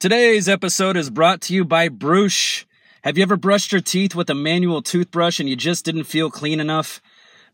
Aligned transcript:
Today's 0.00 0.48
episode 0.48 0.96
is 0.96 1.10
brought 1.10 1.42
to 1.42 1.54
you 1.54 1.62
by 1.62 1.90
Bruush. 1.90 2.64
Have 3.04 3.18
you 3.18 3.22
ever 3.22 3.36
brushed 3.36 3.70
your 3.70 3.82
teeth 3.82 4.14
with 4.14 4.30
a 4.30 4.34
manual 4.34 4.80
toothbrush 4.80 5.38
and 5.38 5.46
you 5.46 5.56
just 5.56 5.84
didn't 5.84 6.04
feel 6.04 6.30
clean 6.30 6.58
enough? 6.58 7.02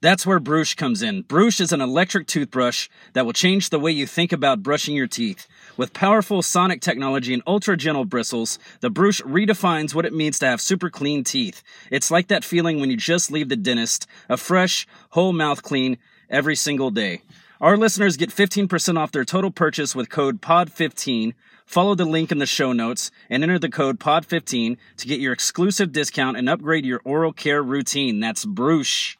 That's 0.00 0.24
where 0.24 0.38
Bruush 0.38 0.76
comes 0.76 1.02
in. 1.02 1.24
Bruush 1.24 1.60
is 1.60 1.72
an 1.72 1.80
electric 1.80 2.28
toothbrush 2.28 2.88
that 3.14 3.26
will 3.26 3.32
change 3.32 3.70
the 3.70 3.80
way 3.80 3.90
you 3.90 4.06
think 4.06 4.30
about 4.30 4.62
brushing 4.62 4.94
your 4.94 5.08
teeth. 5.08 5.48
With 5.76 5.92
powerful 5.92 6.40
sonic 6.40 6.80
technology 6.80 7.34
and 7.34 7.42
ultra 7.48 7.76
gentle 7.76 8.04
bristles, 8.04 8.60
the 8.78 8.92
Bruush 8.92 9.20
redefines 9.22 9.92
what 9.92 10.06
it 10.06 10.14
means 10.14 10.38
to 10.38 10.46
have 10.46 10.60
super 10.60 10.88
clean 10.88 11.24
teeth. 11.24 11.64
It's 11.90 12.12
like 12.12 12.28
that 12.28 12.44
feeling 12.44 12.78
when 12.78 12.92
you 12.92 12.96
just 12.96 13.32
leave 13.32 13.48
the 13.48 13.56
dentist, 13.56 14.06
a 14.28 14.36
fresh, 14.36 14.86
whole 15.10 15.32
mouth 15.32 15.64
clean 15.64 15.98
every 16.30 16.54
single 16.54 16.92
day. 16.92 17.22
Our 17.60 17.76
listeners 17.76 18.16
get 18.16 18.30
15% 18.30 18.98
off 18.98 19.10
their 19.10 19.24
total 19.24 19.50
purchase 19.50 19.96
with 19.96 20.10
code 20.10 20.40
POD15. 20.40 21.32
Follow 21.66 21.96
the 21.96 22.04
link 22.04 22.30
in 22.30 22.38
the 22.38 22.46
show 22.46 22.72
notes 22.72 23.10
and 23.28 23.42
enter 23.42 23.58
the 23.58 23.68
code 23.68 23.98
POD15 23.98 24.76
to 24.98 25.06
get 25.06 25.18
your 25.18 25.32
exclusive 25.32 25.92
discount 25.92 26.36
and 26.36 26.48
upgrade 26.48 26.86
your 26.86 27.02
oral 27.04 27.32
care 27.32 27.62
routine. 27.62 28.20
That's 28.20 28.44
Bruush. 28.46 29.16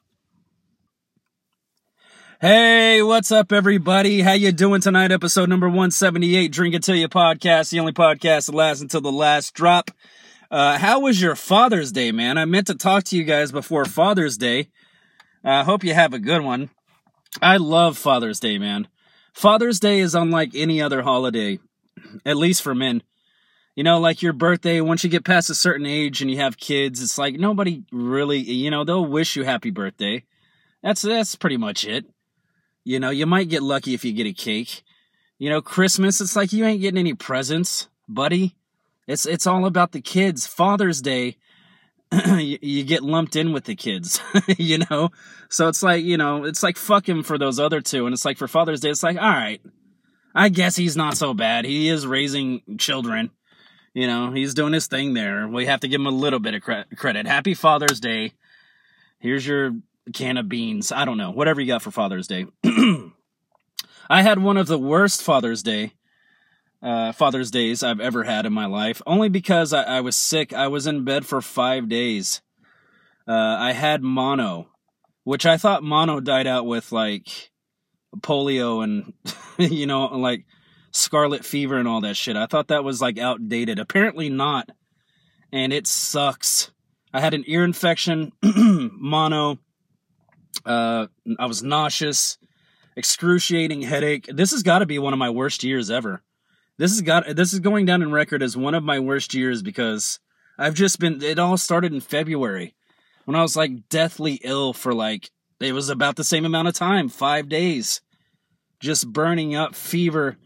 Hey, 2.40 3.02
what's 3.02 3.32
up 3.32 3.50
everybody? 3.50 4.20
How 4.20 4.32
you 4.32 4.52
doing 4.52 4.80
tonight? 4.80 5.10
Episode 5.10 5.48
number 5.48 5.66
178, 5.66 6.52
Drink 6.52 6.74
It 6.74 6.84
Till 6.84 6.94
You 6.94 7.08
podcast, 7.08 7.70
the 7.70 7.80
only 7.80 7.92
podcast 7.92 8.46
that 8.46 8.54
lasts 8.54 8.82
until 8.82 9.00
the 9.00 9.10
last 9.10 9.52
drop. 9.52 9.90
Uh, 10.48 10.78
how 10.78 11.00
was 11.00 11.20
your 11.20 11.34
Father's 11.34 11.90
Day, 11.90 12.12
man? 12.12 12.38
I 12.38 12.44
meant 12.44 12.68
to 12.68 12.74
talk 12.74 13.04
to 13.04 13.16
you 13.16 13.24
guys 13.24 13.50
before 13.50 13.84
Father's 13.86 14.38
Day. 14.38 14.68
I 15.42 15.60
uh, 15.60 15.64
hope 15.64 15.82
you 15.82 15.94
have 15.94 16.14
a 16.14 16.20
good 16.20 16.42
one. 16.42 16.70
I 17.42 17.56
love 17.56 17.98
Father's 17.98 18.38
Day, 18.38 18.58
man. 18.58 18.86
Father's 19.32 19.80
Day 19.80 19.98
is 19.98 20.14
unlike 20.14 20.50
any 20.54 20.80
other 20.80 21.02
holiday, 21.02 21.58
at 22.26 22.36
least 22.36 22.62
for 22.62 22.74
men. 22.74 23.02
You 23.74 23.84
know, 23.84 24.00
like 24.00 24.22
your 24.22 24.32
birthday, 24.32 24.80
once 24.80 25.04
you 25.04 25.10
get 25.10 25.24
past 25.24 25.50
a 25.50 25.54
certain 25.54 25.84
age 25.84 26.22
and 26.22 26.30
you 26.30 26.38
have 26.38 26.56
kids, 26.56 27.02
it's 27.02 27.18
like 27.18 27.34
nobody 27.34 27.82
really, 27.92 28.38
you 28.38 28.70
know, 28.70 28.84
they'll 28.84 29.04
wish 29.04 29.36
you 29.36 29.44
happy 29.44 29.70
birthday. 29.70 30.24
That's 30.82 31.02
that's 31.02 31.36
pretty 31.36 31.58
much 31.58 31.84
it. 31.84 32.06
You 32.84 33.00
know, 33.00 33.10
you 33.10 33.26
might 33.26 33.50
get 33.50 33.62
lucky 33.62 33.92
if 33.92 34.04
you 34.04 34.12
get 34.12 34.26
a 34.26 34.32
cake. 34.32 34.82
You 35.38 35.50
know, 35.50 35.60
Christmas, 35.60 36.22
it's 36.22 36.36
like 36.36 36.54
you 36.54 36.64
ain't 36.64 36.80
getting 36.80 36.98
any 36.98 37.12
presents, 37.12 37.88
buddy. 38.08 38.56
It's 39.06 39.26
it's 39.26 39.46
all 39.46 39.66
about 39.66 39.92
the 39.92 40.00
kids. 40.00 40.46
Father's 40.46 41.02
Day, 41.02 41.36
you, 42.26 42.58
you, 42.62 42.84
get 42.84 43.02
lumped 43.02 43.36
in 43.36 43.52
with 43.52 43.64
the 43.64 43.74
kids, 43.74 44.20
you 44.58 44.78
know? 44.90 45.10
So 45.48 45.68
it's 45.68 45.82
like, 45.82 46.04
you 46.04 46.16
know, 46.16 46.44
it's 46.44 46.62
like 46.62 46.76
fuck 46.76 47.08
him 47.08 47.22
for 47.22 47.38
those 47.38 47.58
other 47.58 47.80
two. 47.80 48.06
And 48.06 48.12
it's 48.12 48.24
like 48.24 48.38
for 48.38 48.48
Father's 48.48 48.80
Day, 48.80 48.90
it's 48.90 49.02
like, 49.02 49.16
all 49.16 49.22
right, 49.28 49.60
I 50.36 50.50
guess 50.50 50.76
he's 50.76 50.96
not 50.96 51.16
so 51.16 51.34
bad. 51.34 51.64
He 51.64 51.88
is 51.88 52.06
raising 52.06 52.62
children. 52.78 53.30
You 53.94 54.06
know, 54.06 54.30
he's 54.30 54.54
doing 54.54 54.74
his 54.74 54.86
thing 54.86 55.14
there. 55.14 55.48
We 55.48 55.66
have 55.66 55.80
to 55.80 55.88
give 55.88 56.00
him 56.00 56.06
a 56.06 56.10
little 56.10 56.38
bit 56.38 56.54
of 56.54 56.62
cre- 56.62 56.94
credit. 56.96 57.26
Happy 57.26 57.54
Father's 57.54 57.98
Day. 57.98 58.34
Here's 59.18 59.46
your 59.46 59.72
can 60.12 60.36
of 60.36 60.48
beans. 60.48 60.92
I 60.92 61.06
don't 61.06 61.16
know. 61.16 61.30
Whatever 61.30 61.60
you 61.60 61.66
got 61.66 61.82
for 61.82 61.90
Father's 61.90 62.28
Day. 62.28 62.46
I 64.10 64.22
had 64.22 64.38
one 64.38 64.58
of 64.58 64.66
the 64.66 64.78
worst 64.78 65.22
Father's 65.22 65.62
Day 65.62 65.94
uh, 66.82 67.12
Father's 67.12 67.50
Days 67.50 67.82
I've 67.82 68.00
ever 68.00 68.24
had 68.24 68.46
in 68.46 68.52
my 68.52 68.66
life, 68.66 69.02
only 69.06 69.28
because 69.28 69.72
I, 69.72 69.82
I 69.82 70.00
was 70.00 70.16
sick. 70.16 70.52
I 70.52 70.68
was 70.68 70.86
in 70.86 71.04
bed 71.04 71.26
for 71.26 71.40
five 71.40 71.88
days. 71.88 72.42
Uh, 73.26 73.32
I 73.32 73.72
had 73.72 74.02
mono, 74.02 74.68
which 75.24 75.46
I 75.46 75.56
thought 75.56 75.82
mono 75.82 76.20
died 76.20 76.46
out 76.46 76.66
with 76.66 76.92
like 76.92 77.50
polio 78.20 78.82
and, 78.82 79.12
you 79.58 79.86
know, 79.86 80.06
like 80.06 80.44
scarlet 80.92 81.44
fever 81.44 81.76
and 81.76 81.86
all 81.86 82.00
that 82.00 82.16
shit. 82.16 82.36
I 82.36 82.46
thought 82.46 82.68
that 82.68 82.84
was 82.84 83.00
like 83.00 83.18
outdated. 83.18 83.78
Apparently 83.78 84.28
not. 84.28 84.70
And 85.52 85.72
it 85.72 85.86
sucks. 85.86 86.70
I 87.12 87.20
had 87.20 87.34
an 87.34 87.44
ear 87.46 87.64
infection, 87.64 88.32
mono. 88.42 89.58
Uh, 90.64 91.06
I 91.38 91.46
was 91.46 91.62
nauseous, 91.62 92.38
excruciating 92.96 93.82
headache. 93.82 94.28
This 94.32 94.50
has 94.50 94.62
got 94.62 94.80
to 94.80 94.86
be 94.86 94.98
one 94.98 95.12
of 95.12 95.18
my 95.18 95.30
worst 95.30 95.62
years 95.62 95.90
ever. 95.90 96.22
This 96.78 96.90
has 96.90 97.00
got 97.00 97.24
this 97.36 97.52
is 97.52 97.60
going 97.60 97.86
down 97.86 98.02
in 98.02 98.12
record 98.12 98.42
as 98.42 98.56
one 98.56 98.74
of 98.74 98.82
my 98.82 98.98
worst 98.98 99.32
years 99.32 99.62
because 99.62 100.20
I've 100.58 100.74
just 100.74 100.98
been 100.98 101.22
it 101.22 101.38
all 101.38 101.56
started 101.56 101.92
in 101.92 102.00
February 102.00 102.74
when 103.24 103.34
I 103.34 103.42
was 103.42 103.56
like 103.56 103.88
deathly 103.88 104.40
ill 104.42 104.72
for 104.72 104.92
like 104.92 105.30
it 105.58 105.72
was 105.72 105.88
about 105.88 106.16
the 106.16 106.24
same 106.24 106.44
amount 106.44 106.68
of 106.68 106.74
time, 106.74 107.08
5 107.08 107.48
days. 107.48 108.02
Just 108.86 109.12
burning 109.12 109.56
up 109.56 109.74
fever. 109.74 110.36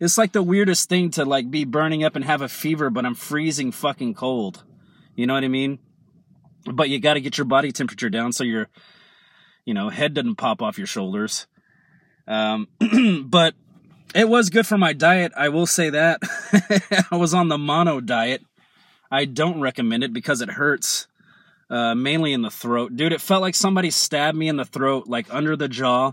It's 0.00 0.16
like 0.16 0.32
the 0.32 0.42
weirdest 0.42 0.88
thing 0.88 1.10
to 1.12 1.24
like 1.26 1.50
be 1.50 1.64
burning 1.66 2.02
up 2.02 2.16
and 2.16 2.24
have 2.24 2.40
a 2.40 2.48
fever 2.48 2.88
but 2.88 3.04
I'm 3.04 3.14
freezing 3.14 3.72
fucking 3.72 4.14
cold. 4.14 4.64
You 5.14 5.26
know 5.26 5.34
what 5.34 5.44
I 5.44 5.48
mean? 5.48 5.78
But 6.64 6.88
you 6.88 6.98
got 6.98 7.14
to 7.14 7.20
get 7.20 7.36
your 7.36 7.44
body 7.44 7.72
temperature 7.72 8.08
down 8.08 8.32
so 8.32 8.42
your 8.42 8.68
you 9.64 9.74
know, 9.74 9.88
head 9.88 10.14
doesn't 10.14 10.36
pop 10.36 10.62
off 10.62 10.78
your 10.78 10.86
shoulders. 10.86 11.46
Um, 12.26 12.68
but 13.26 13.54
it 14.14 14.28
was 14.28 14.50
good 14.50 14.66
for 14.66 14.78
my 14.78 14.92
diet, 14.92 15.32
I 15.36 15.48
will 15.48 15.66
say 15.66 15.90
that. 15.90 16.20
I 17.12 17.16
was 17.16 17.34
on 17.34 17.48
the 17.48 17.58
mono 17.58 18.00
diet. 18.00 18.42
I 19.10 19.24
don't 19.24 19.60
recommend 19.60 20.04
it 20.04 20.12
because 20.12 20.40
it 20.40 20.50
hurts, 20.50 21.08
uh, 21.68 21.94
mainly 21.94 22.32
in 22.32 22.42
the 22.42 22.50
throat. 22.50 22.96
Dude, 22.96 23.12
it 23.12 23.20
felt 23.20 23.42
like 23.42 23.54
somebody 23.54 23.90
stabbed 23.90 24.36
me 24.36 24.48
in 24.48 24.56
the 24.56 24.64
throat, 24.64 25.08
like 25.08 25.32
under 25.32 25.56
the 25.56 25.68
jaw, 25.68 26.12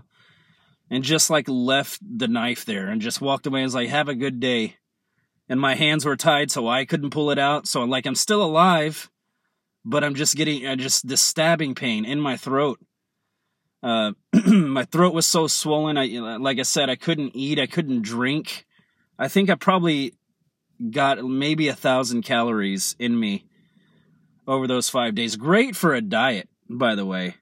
and 0.90 1.04
just 1.04 1.30
like 1.30 1.48
left 1.48 2.00
the 2.02 2.28
knife 2.28 2.64
there 2.64 2.88
and 2.88 3.00
just 3.00 3.20
walked 3.20 3.46
away 3.46 3.60
and 3.60 3.66
was 3.66 3.74
like, 3.74 3.88
have 3.88 4.08
a 4.08 4.14
good 4.14 4.40
day. 4.40 4.76
And 5.48 5.60
my 5.60 5.74
hands 5.74 6.04
were 6.04 6.16
tied, 6.16 6.50
so 6.50 6.68
I 6.68 6.84
couldn't 6.84 7.10
pull 7.10 7.30
it 7.30 7.38
out. 7.38 7.66
So, 7.66 7.82
like, 7.84 8.04
I'm 8.04 8.14
still 8.14 8.42
alive, 8.42 9.10
but 9.82 10.04
I'm 10.04 10.14
just 10.14 10.36
getting 10.36 10.66
uh, 10.66 10.76
just 10.76 11.08
this 11.08 11.22
stabbing 11.22 11.74
pain 11.74 12.04
in 12.04 12.20
my 12.20 12.36
throat. 12.36 12.78
Uh, 13.82 14.12
my 14.46 14.84
throat 14.84 15.14
was 15.14 15.24
so 15.24 15.46
swollen. 15.46 15.96
I, 15.96 16.36
like 16.36 16.58
I 16.58 16.64
said, 16.64 16.90
I 16.90 16.96
couldn't 16.96 17.34
eat. 17.34 17.58
I 17.58 17.66
couldn't 17.66 18.02
drink. 18.02 18.66
I 19.18 19.28
think 19.28 19.48
I 19.48 19.54
probably 19.54 20.14
got 20.90 21.24
maybe 21.24 21.68
a 21.68 21.74
thousand 21.74 22.22
calories 22.22 22.94
in 22.98 23.18
me 23.18 23.46
over 24.46 24.66
those 24.66 24.88
five 24.88 25.14
days. 25.14 25.36
Great 25.36 25.76
for 25.76 25.94
a 25.94 26.00
diet, 26.00 26.48
by 26.68 26.94
the 26.94 27.06
way. 27.06 27.36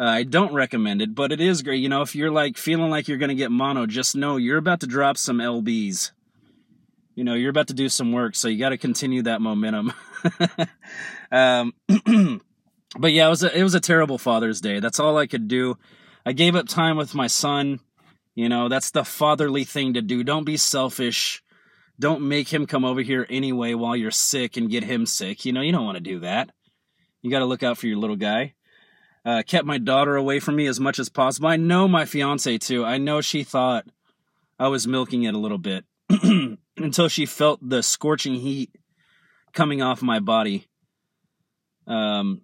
Uh, 0.00 0.04
I 0.04 0.22
don't 0.22 0.54
recommend 0.54 1.02
it, 1.02 1.14
but 1.14 1.30
it 1.30 1.42
is 1.42 1.60
great. 1.60 1.82
You 1.82 1.90
know, 1.90 2.00
if 2.00 2.14
you're 2.14 2.30
like 2.30 2.56
feeling 2.56 2.88
like 2.90 3.06
you're 3.06 3.18
going 3.18 3.28
to 3.28 3.34
get 3.34 3.50
mono, 3.50 3.84
just 3.84 4.16
know 4.16 4.38
you're 4.38 4.56
about 4.56 4.80
to 4.80 4.86
drop 4.86 5.18
some 5.18 5.38
lbs. 5.38 6.12
You 7.14 7.24
know, 7.24 7.34
you're 7.34 7.50
about 7.50 7.68
to 7.68 7.74
do 7.74 7.90
some 7.90 8.12
work, 8.12 8.34
so 8.34 8.48
you 8.48 8.58
got 8.58 8.70
to 8.70 8.78
continue 8.78 9.22
that 9.24 9.42
momentum. 9.42 9.92
um, 11.30 11.74
but 12.98 13.12
yeah, 13.12 13.26
it 13.26 13.28
was 13.28 13.42
a, 13.42 13.54
it 13.54 13.62
was 13.62 13.74
a 13.74 13.80
terrible 13.80 14.16
Father's 14.16 14.62
Day. 14.62 14.80
That's 14.80 15.00
all 15.00 15.18
I 15.18 15.26
could 15.26 15.48
do. 15.48 15.76
I 16.24 16.32
gave 16.32 16.56
up 16.56 16.66
time 16.66 16.96
with 16.96 17.14
my 17.14 17.26
son. 17.26 17.80
You 18.34 18.48
know, 18.48 18.70
that's 18.70 18.92
the 18.92 19.04
fatherly 19.04 19.64
thing 19.64 19.94
to 19.94 20.02
do. 20.02 20.24
Don't 20.24 20.44
be 20.44 20.56
selfish. 20.56 21.42
Don't 21.98 22.22
make 22.22 22.48
him 22.48 22.66
come 22.66 22.86
over 22.86 23.02
here 23.02 23.26
anyway 23.28 23.74
while 23.74 23.96
you're 23.96 24.10
sick 24.10 24.56
and 24.56 24.70
get 24.70 24.82
him 24.82 25.04
sick. 25.04 25.44
You 25.44 25.52
know, 25.52 25.60
you 25.60 25.72
don't 25.72 25.84
want 25.84 25.98
to 25.98 26.02
do 26.02 26.20
that. 26.20 26.50
You 27.20 27.30
got 27.30 27.40
to 27.40 27.44
look 27.44 27.62
out 27.62 27.76
for 27.76 27.86
your 27.86 27.98
little 27.98 28.16
guy. 28.16 28.54
Uh, 29.24 29.42
kept 29.46 29.66
my 29.66 29.76
daughter 29.76 30.16
away 30.16 30.40
from 30.40 30.56
me 30.56 30.66
as 30.66 30.80
much 30.80 30.98
as 30.98 31.10
possible. 31.10 31.48
I 31.48 31.56
know 31.56 31.86
my 31.86 32.06
fiance 32.06 32.56
too. 32.58 32.84
I 32.84 32.96
know 32.96 33.20
she 33.20 33.44
thought 33.44 33.86
I 34.58 34.68
was 34.68 34.86
milking 34.86 35.24
it 35.24 35.34
a 35.34 35.38
little 35.38 35.58
bit 35.58 35.84
until 36.78 37.08
she 37.08 37.26
felt 37.26 37.60
the 37.62 37.82
scorching 37.82 38.34
heat 38.34 38.70
coming 39.52 39.82
off 39.82 40.00
my 40.00 40.20
body. 40.20 40.66
Um, 41.86 42.42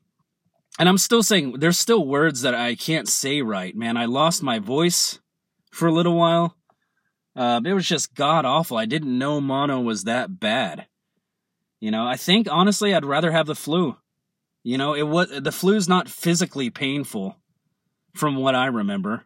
and 0.79 0.89
I'm 0.89 0.99
still 0.99 1.23
saying 1.23 1.53
there's 1.59 1.79
still 1.79 2.07
words 2.07 2.43
that 2.43 2.55
I 2.55 2.75
can't 2.75 3.09
say 3.09 3.41
right, 3.41 3.75
man. 3.75 3.97
I 3.97 4.05
lost 4.05 4.43
my 4.43 4.59
voice 4.59 5.19
for 5.73 5.89
a 5.89 5.93
little 5.93 6.17
while. 6.17 6.57
Uh, 7.35 7.61
it 7.65 7.73
was 7.73 7.87
just 7.87 8.15
god 8.15 8.45
awful. 8.45 8.77
I 8.77 8.87
didn't 8.87 9.19
know 9.19 9.41
mono 9.41 9.81
was 9.81 10.05
that 10.05 10.41
bad. 10.41 10.87
You 11.81 11.91
know, 11.91 12.07
I 12.07 12.17
think 12.17 12.49
honestly 12.51 12.95
I'd 12.95 13.05
rather 13.05 13.31
have 13.31 13.47
the 13.47 13.55
flu. 13.55 13.97
You 14.66 14.78
know, 14.78 14.95
it 14.95 15.04
was 15.04 15.28
the 15.30 15.53
flu's 15.53 15.89
not 15.89 16.09
physically 16.09 16.71
painful 16.71 17.36
from 18.16 18.34
what 18.34 18.57
I 18.57 18.66
remember. 18.66 19.22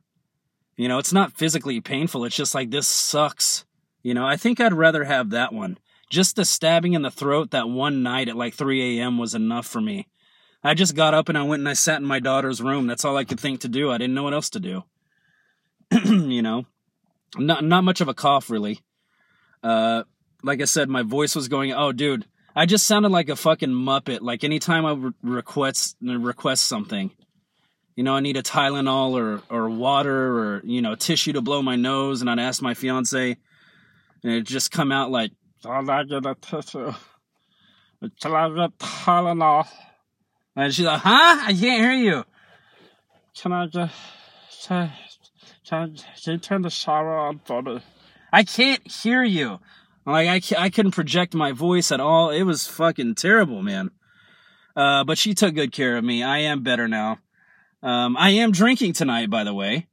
You 0.77 0.87
know, 0.87 0.99
it's 0.99 1.15
not 1.15 1.33
physically 1.33 1.81
painful. 1.81 2.27
It's 2.27 2.37
just 2.37 2.55
like 2.55 2.71
this 2.71 2.87
sucks. 2.87 3.65
You 4.03 4.13
know, 4.13 4.27
I 4.27 4.37
think 4.37 4.61
I'd 4.61 4.75
rather 4.75 5.05
have 5.05 5.31
that 5.31 5.55
one. 5.55 5.79
Just 6.11 6.37
the 6.37 6.45
stabbing 6.45 6.93
in 6.93 7.01
the 7.01 7.11
throat 7.11 7.53
that 7.53 7.71
one 7.71 8.03
night 8.03 8.29
at 8.29 8.37
like 8.37 8.53
3 8.53 8.99
a.m. 8.99 9.17
was 9.17 9.35
enough 9.35 9.67
for 9.67 9.81
me. 9.81 10.09
I 10.63 10.75
just 10.75 10.95
got 10.95 11.15
up 11.15 11.31
and 11.31 11.39
I 11.39 11.43
went 11.45 11.61
and 11.61 11.71
I 11.71 11.73
sat 11.73 12.03
in 12.03 12.07
my 12.07 12.21
daughter's 12.21 12.61
room. 12.61 12.87
That's 12.87 13.07
all 13.07 13.17
I 13.17 13.25
could 13.25 13.41
think 13.41 13.61
to 13.61 13.69
do. 13.69 13.91
I 13.91 13.97
didn't 13.97 14.15
know 14.15 14.25
what 14.25 14.35
else 14.35 14.51
to 14.51 14.61
do. 14.61 14.85
you 16.05 16.43
know, 16.43 16.67
not 17.39 17.65
not 17.65 17.83
much 17.83 18.03
of 18.03 18.09
a 18.09 18.15
cough 18.15 18.51
really. 18.51 18.81
Uh, 19.63 20.03
like 20.43 20.61
I 20.61 20.67
said, 20.67 20.91
my 20.91 21.03
voice 21.03 21.35
was 21.35 21.49
going. 21.49 21.73
Oh, 21.73 21.93
dude, 21.93 22.27
I 22.55 22.67
just 22.67 22.87
sounded 22.87 23.11
like 23.11 23.29
a 23.29 23.37
fucking 23.37 23.71
muppet. 23.71 24.21
Like 24.21 24.45
anytime 24.45 24.85
I 24.85 24.93
re- 24.93 25.13
request 25.23 25.97
request 26.01 26.67
something, 26.67 27.11
you 27.97 28.05
know, 28.05 28.15
I 28.15 28.21
need 28.21 28.37
a 28.37 28.43
Tylenol 28.43 29.13
or 29.13 29.43
or 29.51 29.71
water 29.71 30.39
or 30.39 30.63
you 30.65 30.83
know 30.83 30.95
tissue 30.95 31.33
to 31.35 31.41
blow 31.41 31.63
my 31.63 31.77
nose, 31.77 32.21
and 32.21 32.31
I'd 32.31 32.39
ask 32.39 32.63
my 32.63 32.75
fiance, 32.75 33.37
and 34.23 34.33
it'd 34.33 34.47
just 34.47 34.71
come 34.71 34.93
out 34.93 35.11
like 35.11 35.33
Tylenol? 38.79 39.67
And 40.57 40.75
she's 40.75 40.87
like, 40.87 41.01
huh? 41.01 41.45
I 41.47 41.55
can't 41.59 41.81
hear 41.81 41.93
you. 41.93 42.25
Can 43.37 43.53
I 43.53 43.67
just, 43.67 43.95
can, 44.69 44.93
can 45.65 45.97
you 46.27 46.39
turn 46.39 46.63
the 46.63 46.71
shower 46.71 47.17
on 47.17 47.41
for 47.45 47.63
me? 47.63 47.81
I 48.33 48.43
can't 48.45 48.87
hear 48.91 49.23
you. 49.23 49.61
Like, 50.11 50.53
I, 50.53 50.65
I 50.65 50.71
couldn't 50.71 50.93
project 50.93 51.35
my 51.35 51.53
voice 51.53 51.93
at 51.93 52.01
all. 52.01 52.31
It 52.31 52.43
was 52.43 52.67
fucking 52.67 53.15
terrible, 53.15 53.63
man. 53.63 53.91
Uh, 54.77 55.05
but 55.05 55.19
she 55.19 55.35
took 55.35 55.55
good 55.55 55.73
care 55.73 55.97
of 55.97 56.05
me. 56.05 56.23
I 56.23 56.39
am 56.39 56.63
better 56.63 56.89
now. 56.89 57.19
Um, 57.83 58.17
I 58.17 58.31
am 58.31 58.53
drinking 58.53 58.93
tonight, 58.93 59.31
by 59.31 59.45
the 59.45 59.55
way. 59.55 59.87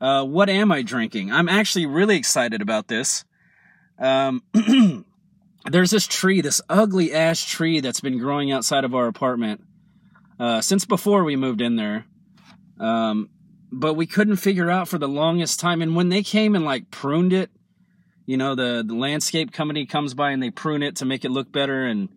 Uh, 0.00 0.24
what 0.24 0.48
am 0.48 0.70
I 0.70 0.82
drinking? 0.82 1.32
I'm 1.32 1.48
actually 1.48 1.86
really 1.86 2.16
excited 2.16 2.62
about 2.62 2.88
this. 2.88 3.24
Um, 3.98 4.42
there's 5.64 5.90
this 5.90 6.06
tree, 6.06 6.40
this 6.40 6.60
ugly 6.68 7.12
ash 7.12 7.46
tree 7.46 7.80
that's 7.80 8.00
been 8.00 8.18
growing 8.18 8.52
outside 8.52 8.84
of 8.84 8.94
our 8.94 9.08
apartment 9.08 9.64
uh, 10.38 10.60
since 10.60 10.84
before 10.84 11.24
we 11.24 11.36
moved 11.36 11.60
in 11.60 11.76
there. 11.76 12.06
Um, 12.78 13.30
but 13.70 13.94
we 13.94 14.06
couldn't 14.06 14.36
figure 14.36 14.70
out 14.70 14.88
for 14.88 14.98
the 14.98 15.08
longest 15.08 15.60
time. 15.60 15.82
And 15.82 15.96
when 15.96 16.08
they 16.08 16.22
came 16.22 16.54
and 16.54 16.64
like 16.64 16.90
pruned 16.90 17.32
it, 17.32 17.50
you 18.28 18.36
know, 18.36 18.54
the, 18.54 18.84
the 18.86 18.94
landscape 18.94 19.52
company 19.52 19.86
comes 19.86 20.12
by 20.12 20.32
and 20.32 20.42
they 20.42 20.50
prune 20.50 20.82
it 20.82 20.96
to 20.96 21.06
make 21.06 21.24
it 21.24 21.30
look 21.30 21.50
better 21.50 21.86
and 21.86 22.10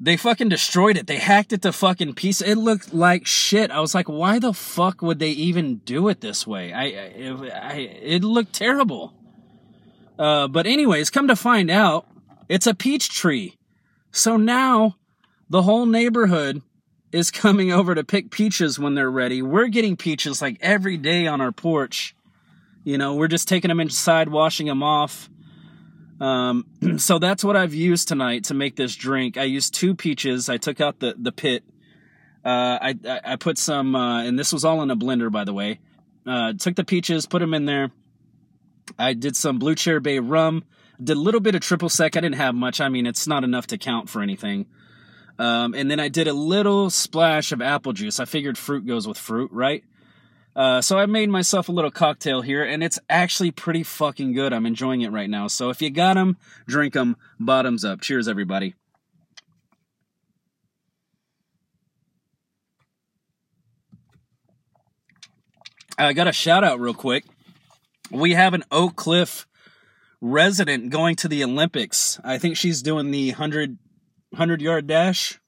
they 0.00 0.16
fucking 0.16 0.48
destroyed 0.48 0.96
it. 0.96 1.06
They 1.06 1.18
hacked 1.18 1.52
it 1.52 1.62
to 1.62 1.70
fucking 1.70 2.14
pieces. 2.14 2.48
It 2.48 2.56
looked 2.56 2.92
like 2.92 3.24
shit. 3.24 3.70
I 3.70 3.78
was 3.78 3.94
like, 3.94 4.08
why 4.08 4.40
the 4.40 4.52
fuck 4.52 5.00
would 5.00 5.20
they 5.20 5.30
even 5.30 5.76
do 5.76 6.08
it 6.08 6.20
this 6.20 6.44
way? 6.44 6.72
I, 6.72 6.86
I, 6.86 7.50
I 7.54 7.74
it 8.02 8.24
looked 8.24 8.52
terrible. 8.52 9.14
Uh, 10.18 10.48
but 10.48 10.66
anyways, 10.66 11.08
come 11.08 11.28
to 11.28 11.36
find 11.36 11.70
out, 11.70 12.08
it's 12.48 12.66
a 12.66 12.74
peach 12.74 13.10
tree. 13.10 13.58
So 14.10 14.36
now 14.36 14.96
the 15.48 15.62
whole 15.62 15.86
neighborhood 15.86 16.62
is 17.12 17.30
coming 17.30 17.70
over 17.70 17.94
to 17.94 18.02
pick 18.02 18.32
peaches 18.32 18.76
when 18.76 18.96
they're 18.96 19.08
ready. 19.08 19.40
We're 19.40 19.68
getting 19.68 19.96
peaches 19.96 20.42
like 20.42 20.58
every 20.60 20.96
day 20.96 21.28
on 21.28 21.40
our 21.40 21.52
porch. 21.52 22.16
You 22.90 22.98
know, 22.98 23.14
we're 23.14 23.28
just 23.28 23.46
taking 23.46 23.68
them 23.68 23.78
inside, 23.78 24.28
washing 24.28 24.66
them 24.66 24.82
off. 24.82 25.30
Um, 26.20 26.66
so 26.98 27.20
that's 27.20 27.44
what 27.44 27.56
I've 27.56 27.72
used 27.72 28.08
tonight 28.08 28.44
to 28.46 28.54
make 28.54 28.74
this 28.74 28.96
drink. 28.96 29.36
I 29.36 29.44
used 29.44 29.74
two 29.74 29.94
peaches. 29.94 30.48
I 30.48 30.56
took 30.56 30.80
out 30.80 30.98
the, 30.98 31.14
the 31.16 31.30
pit. 31.30 31.62
Uh, 32.44 32.78
I, 32.82 33.20
I 33.24 33.36
put 33.36 33.58
some, 33.58 33.94
uh, 33.94 34.24
and 34.24 34.36
this 34.36 34.52
was 34.52 34.64
all 34.64 34.82
in 34.82 34.90
a 34.90 34.96
blender, 34.96 35.30
by 35.30 35.44
the 35.44 35.52
way. 35.52 35.78
Uh, 36.26 36.52
took 36.54 36.74
the 36.74 36.82
peaches, 36.82 37.26
put 37.26 37.38
them 37.38 37.54
in 37.54 37.64
there. 37.64 37.92
I 38.98 39.12
did 39.12 39.36
some 39.36 39.60
Blue 39.60 39.76
Chair 39.76 40.00
Bay 40.00 40.18
rum. 40.18 40.64
Did 41.00 41.16
a 41.16 41.20
little 41.20 41.40
bit 41.40 41.54
of 41.54 41.60
triple 41.60 41.90
sec. 41.90 42.16
I 42.16 42.20
didn't 42.20 42.38
have 42.38 42.56
much. 42.56 42.80
I 42.80 42.88
mean, 42.88 43.06
it's 43.06 43.28
not 43.28 43.44
enough 43.44 43.68
to 43.68 43.78
count 43.78 44.08
for 44.08 44.20
anything. 44.20 44.66
Um, 45.38 45.74
and 45.74 45.88
then 45.88 46.00
I 46.00 46.08
did 46.08 46.26
a 46.26 46.32
little 46.32 46.90
splash 46.90 47.52
of 47.52 47.62
apple 47.62 47.92
juice. 47.92 48.18
I 48.18 48.24
figured 48.24 48.58
fruit 48.58 48.84
goes 48.84 49.06
with 49.06 49.16
fruit, 49.16 49.52
right? 49.52 49.84
Uh, 50.54 50.80
so 50.80 50.98
I 50.98 51.06
made 51.06 51.30
myself 51.30 51.68
a 51.68 51.72
little 51.72 51.90
cocktail 51.90 52.42
here, 52.42 52.64
and 52.64 52.82
it's 52.82 52.98
actually 53.08 53.50
pretty 53.50 53.82
fucking 53.82 54.32
good. 54.32 54.52
I'm 54.52 54.66
enjoying 54.66 55.02
it 55.02 55.12
right 55.12 55.30
now. 55.30 55.46
So 55.46 55.70
if 55.70 55.80
you 55.80 55.90
got 55.90 56.14
them, 56.14 56.36
drink 56.66 56.94
them. 56.94 57.16
Bottoms 57.38 57.84
up. 57.84 58.00
Cheers, 58.00 58.26
everybody. 58.26 58.74
I 65.96 66.14
got 66.14 66.28
a 66.28 66.32
shout 66.32 66.64
out 66.64 66.80
real 66.80 66.94
quick. 66.94 67.24
We 68.10 68.32
have 68.32 68.54
an 68.54 68.64
Oak 68.72 68.96
Cliff 68.96 69.46
resident 70.20 70.90
going 70.90 71.14
to 71.16 71.28
the 71.28 71.44
Olympics. 71.44 72.18
I 72.24 72.38
think 72.38 72.56
she's 72.56 72.82
doing 72.82 73.10
the 73.10 73.30
100, 73.30 73.78
100 74.30 74.62
yard 74.62 74.86
dash. 74.86 75.38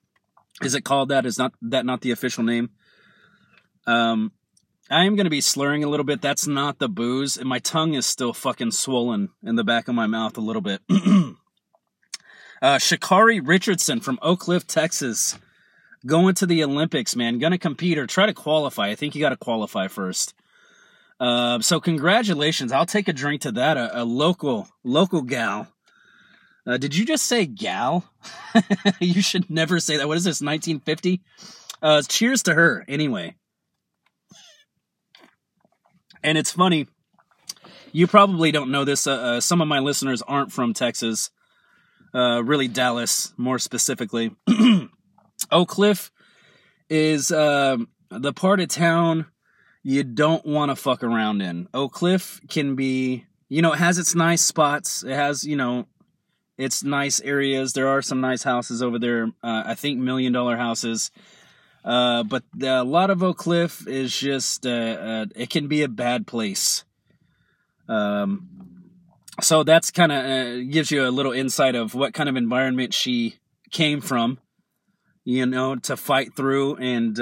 Is 0.62 0.74
it 0.74 0.84
called 0.84 1.08
that? 1.08 1.26
Is 1.26 1.38
not 1.38 1.54
that 1.62 1.86
not 1.86 2.02
the 2.02 2.10
official 2.10 2.44
name? 2.44 2.70
Um, 3.86 4.30
I 4.92 5.04
am 5.04 5.16
going 5.16 5.24
to 5.24 5.30
be 5.30 5.40
slurring 5.40 5.82
a 5.82 5.88
little 5.88 6.04
bit. 6.04 6.20
That's 6.20 6.46
not 6.46 6.78
the 6.78 6.88
booze. 6.88 7.38
And 7.38 7.48
my 7.48 7.58
tongue 7.58 7.94
is 7.94 8.04
still 8.04 8.34
fucking 8.34 8.72
swollen 8.72 9.30
in 9.42 9.56
the 9.56 9.64
back 9.64 9.88
of 9.88 9.94
my 9.94 10.06
mouth 10.06 10.36
a 10.36 10.42
little 10.42 10.60
bit. 10.60 10.82
uh, 10.90 11.34
Sha'Carri 12.62 13.40
Richardson 13.42 14.00
from 14.00 14.18
Oak 14.20 14.40
Cliff, 14.40 14.66
Texas. 14.66 15.38
Going 16.04 16.34
to 16.34 16.46
the 16.46 16.62
Olympics, 16.62 17.16
man. 17.16 17.38
Gonna 17.38 17.58
compete 17.58 17.96
or 17.96 18.06
try 18.06 18.26
to 18.26 18.34
qualify. 18.34 18.88
I 18.88 18.94
think 18.94 19.14
you 19.14 19.20
got 19.20 19.30
to 19.30 19.36
qualify 19.36 19.88
first. 19.88 20.34
Uh, 21.18 21.60
so 21.60 21.80
congratulations. 21.80 22.70
I'll 22.70 22.84
take 22.84 23.08
a 23.08 23.12
drink 23.12 23.42
to 23.42 23.52
that. 23.52 23.76
A, 23.76 24.02
a 24.02 24.04
local, 24.04 24.68
local 24.84 25.22
gal. 25.22 25.68
Uh, 26.66 26.76
did 26.76 26.94
you 26.94 27.06
just 27.06 27.26
say 27.26 27.46
gal? 27.46 28.04
you 29.00 29.22
should 29.22 29.48
never 29.48 29.80
say 29.80 29.96
that. 29.96 30.06
What 30.08 30.16
is 30.16 30.24
this, 30.24 30.42
1950? 30.42 31.22
Uh, 31.80 32.02
cheers 32.02 32.42
to 32.44 32.54
her, 32.54 32.84
anyway. 32.88 33.36
And 36.22 36.38
it's 36.38 36.52
funny, 36.52 36.86
you 37.92 38.06
probably 38.06 38.52
don't 38.52 38.70
know 38.70 38.84
this. 38.84 39.06
Uh, 39.06 39.12
uh, 39.12 39.40
some 39.40 39.60
of 39.60 39.68
my 39.68 39.78
listeners 39.78 40.22
aren't 40.22 40.52
from 40.52 40.72
Texas, 40.74 41.30
uh, 42.14 42.42
really 42.44 42.68
Dallas 42.68 43.32
more 43.36 43.58
specifically. 43.58 44.34
Oak 45.50 45.68
Cliff 45.68 46.10
is 46.88 47.32
um, 47.32 47.88
the 48.10 48.32
part 48.32 48.60
of 48.60 48.68
town 48.68 49.26
you 49.82 50.04
don't 50.04 50.44
want 50.46 50.70
to 50.70 50.76
fuck 50.76 51.02
around 51.02 51.42
in. 51.42 51.68
Oak 51.74 51.92
Cliff 51.92 52.40
can 52.48 52.76
be, 52.76 53.26
you 53.48 53.62
know, 53.62 53.72
it 53.72 53.78
has 53.78 53.98
its 53.98 54.14
nice 54.14 54.42
spots. 54.42 55.02
It 55.02 55.14
has, 55.14 55.44
you 55.44 55.56
know, 55.56 55.86
its 56.56 56.84
nice 56.84 57.20
areas. 57.20 57.72
There 57.72 57.88
are 57.88 58.00
some 58.02 58.20
nice 58.20 58.42
houses 58.42 58.82
over 58.82 58.98
there. 58.98 59.26
Uh, 59.42 59.64
I 59.66 59.74
think 59.74 59.98
million 59.98 60.32
dollar 60.32 60.56
houses. 60.56 61.10
Uh, 61.84 62.22
but 62.22 62.44
a 62.62 62.84
lot 62.84 63.10
of 63.10 63.22
Oak 63.22 63.38
Cliff 63.38 63.86
is 63.88 64.16
just, 64.16 64.66
uh, 64.66 64.70
uh, 64.70 65.26
it 65.34 65.50
can 65.50 65.66
be 65.66 65.82
a 65.82 65.88
bad 65.88 66.26
place. 66.26 66.84
Um, 67.88 68.48
so 69.40 69.64
that's 69.64 69.90
kind 69.90 70.12
of 70.12 70.24
uh, 70.24 70.70
gives 70.70 70.90
you 70.90 71.06
a 71.06 71.10
little 71.10 71.32
insight 71.32 71.74
of 71.74 71.94
what 71.94 72.14
kind 72.14 72.28
of 72.28 72.36
environment 72.36 72.94
she 72.94 73.40
came 73.70 74.00
from, 74.00 74.38
you 75.24 75.46
know, 75.46 75.76
to 75.76 75.96
fight 75.96 76.36
through 76.36 76.76
and 76.76 77.16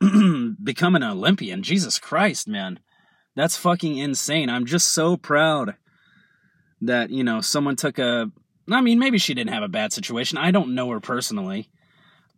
become 0.64 0.96
an 0.96 1.04
Olympian. 1.04 1.62
Jesus 1.62 1.98
Christ, 1.98 2.48
man. 2.48 2.80
That's 3.36 3.56
fucking 3.56 3.96
insane. 3.96 4.50
I'm 4.50 4.66
just 4.66 4.88
so 4.88 5.16
proud 5.16 5.76
that, 6.80 7.10
you 7.10 7.22
know, 7.22 7.40
someone 7.40 7.76
took 7.76 7.98
a. 7.98 8.30
I 8.70 8.80
mean, 8.80 8.98
maybe 8.98 9.18
she 9.18 9.34
didn't 9.34 9.52
have 9.52 9.62
a 9.62 9.68
bad 9.68 9.92
situation. 9.92 10.38
I 10.38 10.50
don't 10.50 10.74
know 10.74 10.90
her 10.90 11.00
personally. 11.00 11.70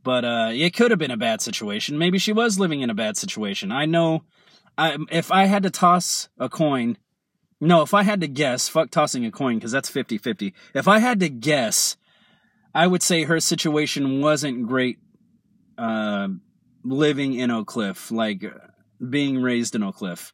But 0.03 0.25
uh, 0.25 0.51
it 0.53 0.75
could 0.75 0.91
have 0.91 0.99
been 0.99 1.11
a 1.11 1.17
bad 1.17 1.41
situation. 1.41 1.99
Maybe 1.99 2.19
she 2.19 2.33
was 2.33 2.59
living 2.59 2.81
in 2.81 2.91
a 2.91 2.95
bad 2.95 3.17
situation. 3.17 3.71
I 3.71 3.87
know. 3.87 4.25
I, 4.77 4.97
if 5.11 5.31
I 5.31 5.45
had 5.45 5.63
to 5.63 5.71
toss 5.71 6.29
a 6.39 6.49
coin, 6.49 6.97
no, 7.61 7.83
if 7.83 7.95
I 7.95 8.03
had 8.03 8.21
to 8.23 8.29
guess, 8.29 8.69
fuck 8.69 8.91
tossing 8.91 9.25
a 9.25 9.31
coin 9.31 9.57
because 9.57 9.71
that's 9.71 9.89
50 9.89 10.19
50. 10.19 10.55
If 10.75 10.89
I 10.89 10.99
had 10.99 11.21
to 11.21 11.29
guess, 11.29 11.97
I 12.75 12.87
would 12.87 13.03
say 13.03 13.25
her 13.25 13.39
situation 13.39 14.21
wasn't 14.21 14.67
great 14.67 14.99
uh, 15.79 16.29
living 16.85 17.35
in 17.35 17.51
Oak 17.51 17.69
Cliff, 17.69 18.11
like 18.11 18.45
being 19.09 19.41
raised 19.41 19.75
in 19.75 19.83
Oak 19.83 19.97
Cliff. 19.97 20.33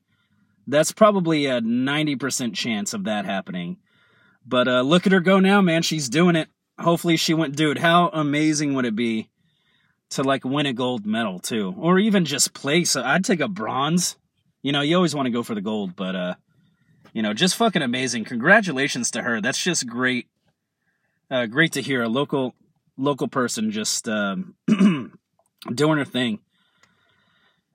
That's 0.66 0.92
probably 0.92 1.46
a 1.46 1.60
90% 1.60 2.54
chance 2.54 2.94
of 2.94 3.04
that 3.04 3.24
happening. 3.24 3.78
But 4.46 4.68
uh, 4.68 4.80
look 4.82 5.06
at 5.06 5.12
her 5.12 5.20
go 5.20 5.40
now, 5.40 5.60
man. 5.60 5.82
She's 5.82 6.08
doing 6.08 6.36
it. 6.36 6.48
Hopefully 6.78 7.16
she 7.16 7.34
went, 7.34 7.56
dude, 7.56 7.78
how 7.78 8.08
amazing 8.08 8.74
would 8.74 8.84
it 8.84 8.94
be 8.94 9.28
to 10.10 10.22
like 10.22 10.44
win 10.44 10.66
a 10.66 10.72
gold 10.72 11.04
medal 11.04 11.38
too, 11.38 11.74
or 11.78 11.98
even 11.98 12.24
just 12.24 12.54
place. 12.54 12.96
I'd 12.96 13.24
take 13.24 13.40
a 13.40 13.48
bronze. 13.48 14.16
You 14.62 14.72
know, 14.72 14.80
you 14.80 14.96
always 14.96 15.14
want 15.14 15.26
to 15.26 15.30
go 15.30 15.42
for 15.42 15.54
the 15.54 15.60
gold, 15.60 15.96
but 15.96 16.16
uh, 16.16 16.34
you 17.12 17.22
know, 17.22 17.34
just 17.34 17.56
fucking 17.56 17.82
amazing. 17.82 18.24
Congratulations 18.24 19.10
to 19.12 19.22
her. 19.22 19.40
That's 19.40 19.62
just 19.62 19.86
great. 19.86 20.26
Uh, 21.30 21.46
great 21.46 21.72
to 21.72 21.82
hear 21.82 22.02
a 22.02 22.08
local 22.08 22.54
local 22.96 23.28
person 23.28 23.70
just 23.70 24.08
um, 24.08 24.54
doing 25.74 25.98
her 25.98 26.04
thing. 26.04 26.40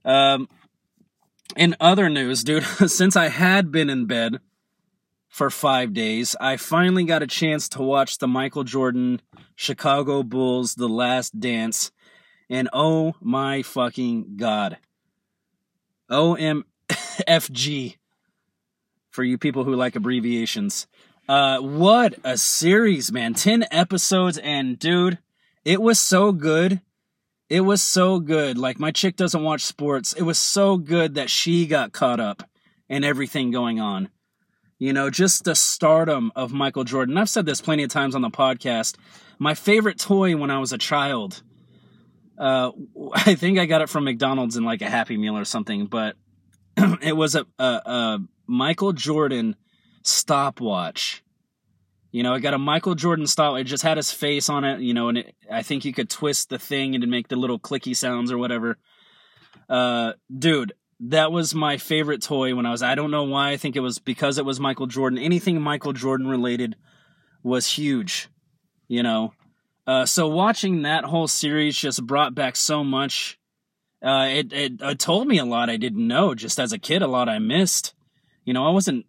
Um, 0.06 0.50
in 1.56 1.76
other 1.80 2.10
news, 2.10 2.44
dude, 2.44 2.64
since 2.88 3.16
I 3.16 3.30
had 3.30 3.72
been 3.72 3.90
in 3.90 4.06
bed 4.06 4.40
for 5.30 5.50
five 5.50 5.94
days, 5.94 6.36
I 6.40 6.58
finally 6.58 7.06
got 7.06 7.24
a 7.24 7.28
chance 7.28 7.70
to 7.70 7.82
watch 7.82 8.18
the 8.18 8.28
Michael 8.28 8.64
Jordan 8.64 9.22
Chicago 9.56 10.24
Bulls 10.24 10.76
The 10.76 10.90
Last 10.90 11.40
Dance 11.40 11.92
and 12.50 12.70
oh 12.74 13.16
my 13.22 13.62
fucking 13.62 14.38
god. 14.38 14.78
OMFG 16.10 17.98
for 19.10 19.24
you 19.24 19.38
people 19.38 19.64
who 19.64 19.76
like 19.76 19.96
abbreviations. 19.96 20.88
Uh, 21.28 21.60
what 21.60 22.16
a 22.24 22.38
series, 22.38 23.12
man. 23.12 23.34
10 23.34 23.66
episodes, 23.72 24.38
and 24.40 24.78
dude, 24.78 25.20
it 25.64 25.82
was 25.82 26.00
so 26.00 26.32
good. 26.32 26.82
It 27.50 27.62
was 27.62 27.82
so 27.82 28.20
good. 28.20 28.58
Like, 28.58 28.80
my 28.80 28.92
chick 28.92 29.16
doesn't 29.16 29.44
watch 29.44 29.62
sports. 29.62 30.14
It 30.14 30.24
was 30.24 30.40
so 30.40 30.78
good 30.78 31.16
that 31.16 31.30
she 31.30 31.68
got 31.68 31.94
caught 31.94 32.20
up 32.20 32.44
in 32.90 33.04
everything 33.04 33.52
going 33.52 33.80
on. 33.80 34.10
You 34.80 34.92
know, 34.92 35.10
just 35.10 35.46
the 35.46 35.56
stardom 35.56 36.32
of 36.36 36.52
Michael 36.52 36.84
Jordan. 36.84 37.18
I've 37.18 37.30
said 37.30 37.46
this 37.46 37.62
plenty 37.62 37.84
of 37.84 37.90
times 37.90 38.16
on 38.16 38.22
the 38.22 38.30
podcast. 38.30 38.96
My 39.40 39.54
favorite 39.54 40.00
toy 40.00 40.36
when 40.36 40.50
I 40.50 40.60
was 40.60 40.74
a 40.74 40.78
child, 40.78 41.42
uh, 42.38 42.72
I 43.14 43.36
think 43.36 43.60
I 43.60 43.66
got 43.66 43.82
it 43.82 43.90
from 43.90 44.06
McDonald's 44.06 44.58
in 44.58 44.64
like 44.64 44.82
a 44.82 44.90
Happy 44.90 45.18
Meal 45.18 45.38
or 45.38 45.46
something, 45.46 45.86
but 45.88 46.16
it 47.02 47.16
was 47.16 47.36
a, 47.36 47.46
a, 47.60 47.64
a 47.64 48.20
Michael 48.48 48.94
Jordan 48.94 49.56
stopwatch. 50.04 51.24
You 52.12 52.22
know, 52.22 52.34
I 52.34 52.40
got 52.40 52.54
a 52.54 52.60
Michael 52.60 52.96
Jordan 52.96 53.26
stopwatch. 53.26 53.62
It 53.62 53.66
just 53.66 53.84
had 53.84 53.98
his 53.98 54.12
face 54.12 54.50
on 54.50 54.64
it, 54.64 54.82
you 54.82 54.94
know, 54.94 55.10
and 55.10 55.20
it, 55.20 55.36
I 55.52 55.64
think 55.64 55.84
you 55.84 55.94
could 55.94 56.10
twist 56.10 56.50
the 56.50 56.60
thing 56.60 56.94
and 56.94 57.08
make 57.08 57.28
the 57.28 57.36
little 57.36 57.60
clicky 57.60 57.96
sounds 57.96 58.32
or 58.32 58.38
whatever. 58.38 58.78
Uh, 59.68 60.14
dude, 60.36 60.74
that 61.00 61.32
was 61.32 61.56
my 61.56 61.78
favorite 61.78 62.22
toy 62.22 62.56
when 62.56 62.66
I 62.66 62.72
was. 62.72 62.84
I 62.84 62.96
don't 62.96 63.12
know 63.12 63.24
why. 63.24 63.52
I 63.52 63.58
think 63.58 63.76
it 63.76 63.82
was 63.82 64.00
because 64.00 64.38
it 64.38 64.46
was 64.46 64.60
Michael 64.60 64.88
Jordan. 64.88 65.20
Anything 65.20 65.60
Michael 65.60 65.94
Jordan 65.94 66.28
related 66.28 66.76
was 67.42 67.68
huge, 67.68 68.30
you 68.88 69.04
know. 69.04 69.34
Uh, 69.86 70.06
so 70.06 70.28
watching 70.28 70.84
that 70.84 71.04
whole 71.04 71.28
series 71.28 71.78
just 71.78 72.06
brought 72.06 72.34
back 72.34 72.56
so 72.56 72.84
much. 72.84 73.38
Uh, 74.02 74.28
it, 74.30 74.54
it 74.54 74.82
it 74.82 75.00
told 75.00 75.28
me 75.28 75.38
a 75.38 75.46
lot 75.46 75.70
I 75.70 75.78
didn't 75.78 76.08
know. 76.08 76.36
Just 76.36 76.60
as 76.60 76.74
a 76.74 76.78
kid, 76.78 77.02
a 77.02 77.08
lot 77.08 77.30
I 77.30 77.40
missed. 77.40 77.94
You 78.46 78.54
know, 78.54 78.66
I 78.66 78.70
wasn't 78.72 79.06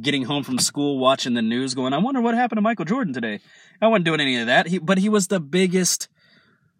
getting 0.00 0.24
home 0.24 0.42
from 0.42 0.58
school 0.58 0.98
watching 0.98 1.34
the 1.34 1.42
news, 1.42 1.74
going, 1.74 1.92
"I 1.92 1.98
wonder 1.98 2.20
what 2.20 2.34
happened 2.34 2.58
to 2.58 2.62
Michael 2.62 2.84
Jordan 2.84 3.12
today." 3.12 3.40
I 3.80 3.88
wasn't 3.88 4.06
doing 4.06 4.20
any 4.20 4.36
of 4.38 4.46
that. 4.46 4.68
He, 4.68 4.78
but 4.78 4.98
he 4.98 5.08
was 5.08 5.28
the 5.28 5.40
biggest 5.40 6.08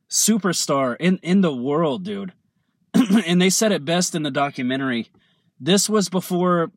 superstar 0.08 0.96
in 0.98 1.18
in 1.22 1.40
the 1.40 1.54
world, 1.54 2.04
dude. 2.04 2.32
and 2.94 3.40
they 3.40 3.50
said 3.50 3.72
it 3.72 3.84
best 3.84 4.14
in 4.14 4.22
the 4.22 4.30
documentary. 4.30 5.10
This 5.58 5.88
was 5.88 6.08
before 6.08 6.70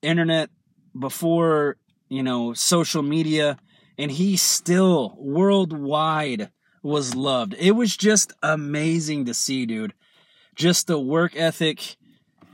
internet, 0.00 0.50
before, 0.98 1.76
you 2.08 2.22
know, 2.22 2.54
social 2.54 3.02
media, 3.02 3.58
and 4.02 4.10
he 4.10 4.36
still 4.36 5.14
worldwide 5.16 6.50
was 6.82 7.14
loved. 7.14 7.54
It 7.56 7.70
was 7.70 7.96
just 7.96 8.32
amazing 8.42 9.26
to 9.26 9.34
see, 9.34 9.64
dude. 9.64 9.94
Just 10.56 10.88
the 10.88 10.98
work 10.98 11.36
ethic. 11.36 11.96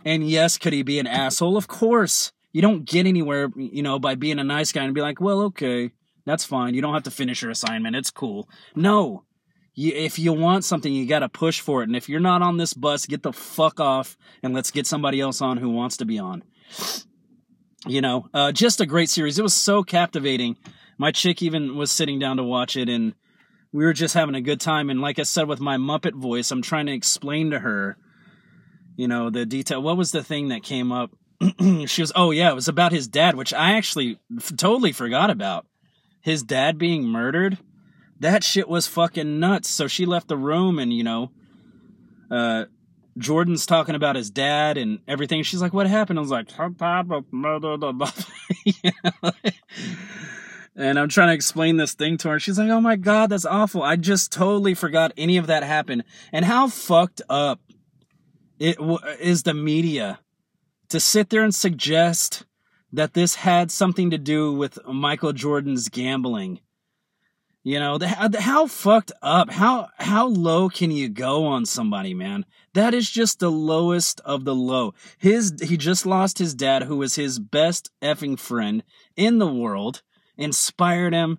And 0.04 0.28
yes, 0.28 0.58
could 0.58 0.74
he 0.74 0.82
be 0.82 0.98
an 0.98 1.06
asshole? 1.06 1.56
Of 1.56 1.66
course. 1.66 2.32
You 2.52 2.60
don't 2.60 2.84
get 2.84 3.06
anywhere, 3.06 3.48
you 3.56 3.82
know, 3.82 3.98
by 3.98 4.14
being 4.14 4.38
a 4.38 4.44
nice 4.44 4.72
guy 4.72 4.84
and 4.84 4.94
be 4.94 5.00
like, 5.00 5.22
well, 5.22 5.40
okay, 5.44 5.92
that's 6.26 6.44
fine. 6.44 6.74
You 6.74 6.82
don't 6.82 6.92
have 6.92 7.04
to 7.04 7.10
finish 7.10 7.40
your 7.40 7.50
assignment. 7.50 7.96
It's 7.96 8.10
cool. 8.10 8.46
No, 8.74 9.24
you, 9.74 9.92
if 9.94 10.18
you 10.18 10.34
want 10.34 10.66
something, 10.66 10.92
you 10.92 11.06
got 11.06 11.20
to 11.20 11.30
push 11.30 11.60
for 11.60 11.80
it. 11.80 11.88
And 11.88 11.96
if 11.96 12.10
you're 12.10 12.20
not 12.20 12.42
on 12.42 12.58
this 12.58 12.74
bus, 12.74 13.06
get 13.06 13.22
the 13.22 13.32
fuck 13.32 13.80
off 13.80 14.18
and 14.42 14.52
let's 14.52 14.70
get 14.70 14.86
somebody 14.86 15.18
else 15.18 15.40
on 15.40 15.56
who 15.56 15.70
wants 15.70 15.96
to 15.96 16.04
be 16.04 16.18
on. 16.18 16.42
You 17.86 18.02
know, 18.02 18.28
uh, 18.34 18.52
just 18.52 18.82
a 18.82 18.86
great 18.86 19.08
series. 19.08 19.38
It 19.38 19.42
was 19.42 19.54
so 19.54 19.82
captivating. 19.82 20.58
My 20.98 21.12
chick 21.12 21.42
even 21.42 21.76
was 21.76 21.90
sitting 21.90 22.18
down 22.18 22.36
to 22.36 22.42
watch 22.42 22.76
it, 22.76 22.88
and 22.88 23.14
we 23.72 23.84
were 23.84 23.92
just 23.92 24.14
having 24.14 24.34
a 24.34 24.40
good 24.40 24.60
time. 24.60 24.90
And 24.90 25.00
like 25.00 25.18
I 25.18 25.22
said, 25.22 25.48
with 25.48 25.60
my 25.60 25.76
Muppet 25.76 26.14
voice, 26.14 26.50
I'm 26.50 26.62
trying 26.62 26.86
to 26.86 26.92
explain 26.92 27.50
to 27.50 27.60
her, 27.60 27.96
you 28.96 29.08
know, 29.08 29.30
the 29.30 29.46
detail. 29.46 29.80
What 29.80 29.96
was 29.96 30.12
the 30.12 30.24
thing 30.24 30.48
that 30.48 30.62
came 30.62 30.92
up? 30.92 31.10
she 31.86 32.02
was, 32.02 32.12
oh 32.16 32.32
yeah, 32.32 32.50
it 32.50 32.54
was 32.54 32.68
about 32.68 32.92
his 32.92 33.06
dad, 33.06 33.36
which 33.36 33.54
I 33.54 33.76
actually 33.76 34.18
f- 34.36 34.56
totally 34.56 34.92
forgot 34.92 35.30
about. 35.30 35.66
His 36.20 36.42
dad 36.42 36.78
being 36.78 37.04
murdered 37.04 37.58
that 38.20 38.44
shit 38.44 38.68
was 38.68 38.86
fucking 38.86 39.40
nuts. 39.40 39.68
So 39.68 39.86
she 39.86 40.06
left 40.06 40.28
the 40.28 40.36
room 40.36 40.78
and, 40.78 40.92
you 40.92 41.04
know, 41.04 41.30
uh, 42.30 42.64
Jordan's 43.16 43.66
talking 43.66 43.94
about 43.94 44.16
his 44.16 44.30
dad 44.30 44.76
and 44.78 45.00
everything. 45.08 45.42
She's 45.42 45.62
like, 45.62 45.72
what 45.72 45.86
happened? 45.86 46.18
I 46.18 46.22
was 46.22 46.30
like, 46.30 46.48
and 50.78 50.98
I'm 50.98 51.08
trying 51.08 51.28
to 51.28 51.34
explain 51.34 51.76
this 51.76 51.94
thing 51.94 52.16
to 52.18 52.28
her. 52.30 52.38
She's 52.38 52.58
like, 52.58 52.70
oh 52.70 52.80
my 52.80 52.96
God, 52.96 53.30
that's 53.30 53.44
awful. 53.44 53.82
I 53.82 53.96
just 53.96 54.32
totally 54.32 54.74
forgot 54.74 55.12
any 55.16 55.36
of 55.36 55.48
that 55.48 55.64
happened. 55.64 56.04
And 56.32 56.44
how 56.44 56.68
fucked 56.68 57.20
up 57.28 57.60
it 58.58 58.78
w- 58.78 58.98
is 59.20 59.42
the 59.42 59.54
media 59.54 60.20
to 60.88 61.00
sit 61.00 61.30
there 61.30 61.42
and 61.42 61.54
suggest 61.54 62.44
that 62.92 63.14
this 63.14 63.34
had 63.34 63.70
something 63.70 64.10
to 64.10 64.18
do 64.18 64.52
with 64.52 64.78
Michael 64.86 65.32
Jordan's 65.32 65.88
gambling 65.88 66.60
you 67.68 67.78
know, 67.78 67.98
the, 67.98 68.06
the, 68.30 68.40
how 68.40 68.66
fucked 68.66 69.12
up, 69.20 69.50
how 69.50 69.88
how 69.98 70.28
low 70.28 70.70
can 70.70 70.90
you 70.90 71.10
go 71.10 71.44
on 71.44 71.66
somebody, 71.66 72.14
man? 72.14 72.46
That 72.72 72.94
is 72.94 73.10
just 73.10 73.40
the 73.40 73.50
lowest 73.50 74.20
of 74.24 74.46
the 74.46 74.54
low. 74.54 74.94
His 75.18 75.52
he 75.60 75.76
just 75.76 76.06
lost 76.06 76.38
his 76.38 76.54
dad, 76.54 76.84
who 76.84 76.96
was 76.96 77.16
his 77.16 77.38
best 77.38 77.90
effing 78.00 78.38
friend 78.38 78.84
in 79.16 79.36
the 79.38 79.52
world, 79.52 80.00
inspired 80.38 81.12
him, 81.12 81.38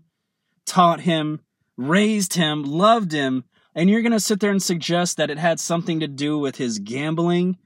taught 0.66 1.02
him, 1.02 1.40
raised 1.78 2.36
him, 2.36 2.64
loved 2.64 3.12
him, 3.12 3.46
and 3.74 3.90
you're 3.90 4.04
gonna 4.04 4.20
sit 4.20 4.40
there 4.40 4.52
and 4.52 4.62
suggest 4.62 5.18
that 5.18 5.32
it 5.32 5.40
had 5.40 5.60
something 5.60 6.00
to 6.02 6.08
do 6.08 6.38
with 6.38 6.58
his 6.58 6.78
gambling, 6.78 7.58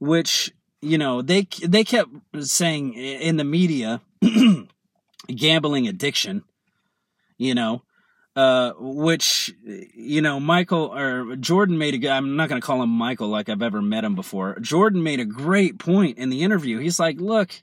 which 0.00 0.52
you 0.80 0.98
know 0.98 1.22
they 1.22 1.46
they 1.62 1.84
kept 1.84 2.10
saying 2.40 2.94
in 2.94 3.36
the 3.36 3.44
media, 3.44 4.00
gambling 5.28 5.86
addiction 5.86 6.42
you 7.38 7.54
know, 7.54 7.82
uh, 8.36 8.72
which 8.78 9.54
you 9.64 10.20
know 10.20 10.38
Michael 10.38 10.92
or 10.94 11.36
Jordan 11.36 11.78
made 11.78 12.04
a. 12.04 12.10
I'm 12.10 12.36
not 12.36 12.48
going 12.48 12.60
to 12.60 12.66
call 12.66 12.82
him 12.82 12.90
Michael 12.90 13.28
like 13.28 13.48
I've 13.48 13.62
ever 13.62 13.80
met 13.80 14.04
him 14.04 14.14
before. 14.14 14.58
Jordan 14.60 15.02
made 15.02 15.20
a 15.20 15.24
great 15.24 15.78
point 15.78 16.18
in 16.18 16.28
the 16.28 16.42
interview. 16.42 16.78
He's 16.78 17.00
like, 17.00 17.18
"Look, 17.20 17.62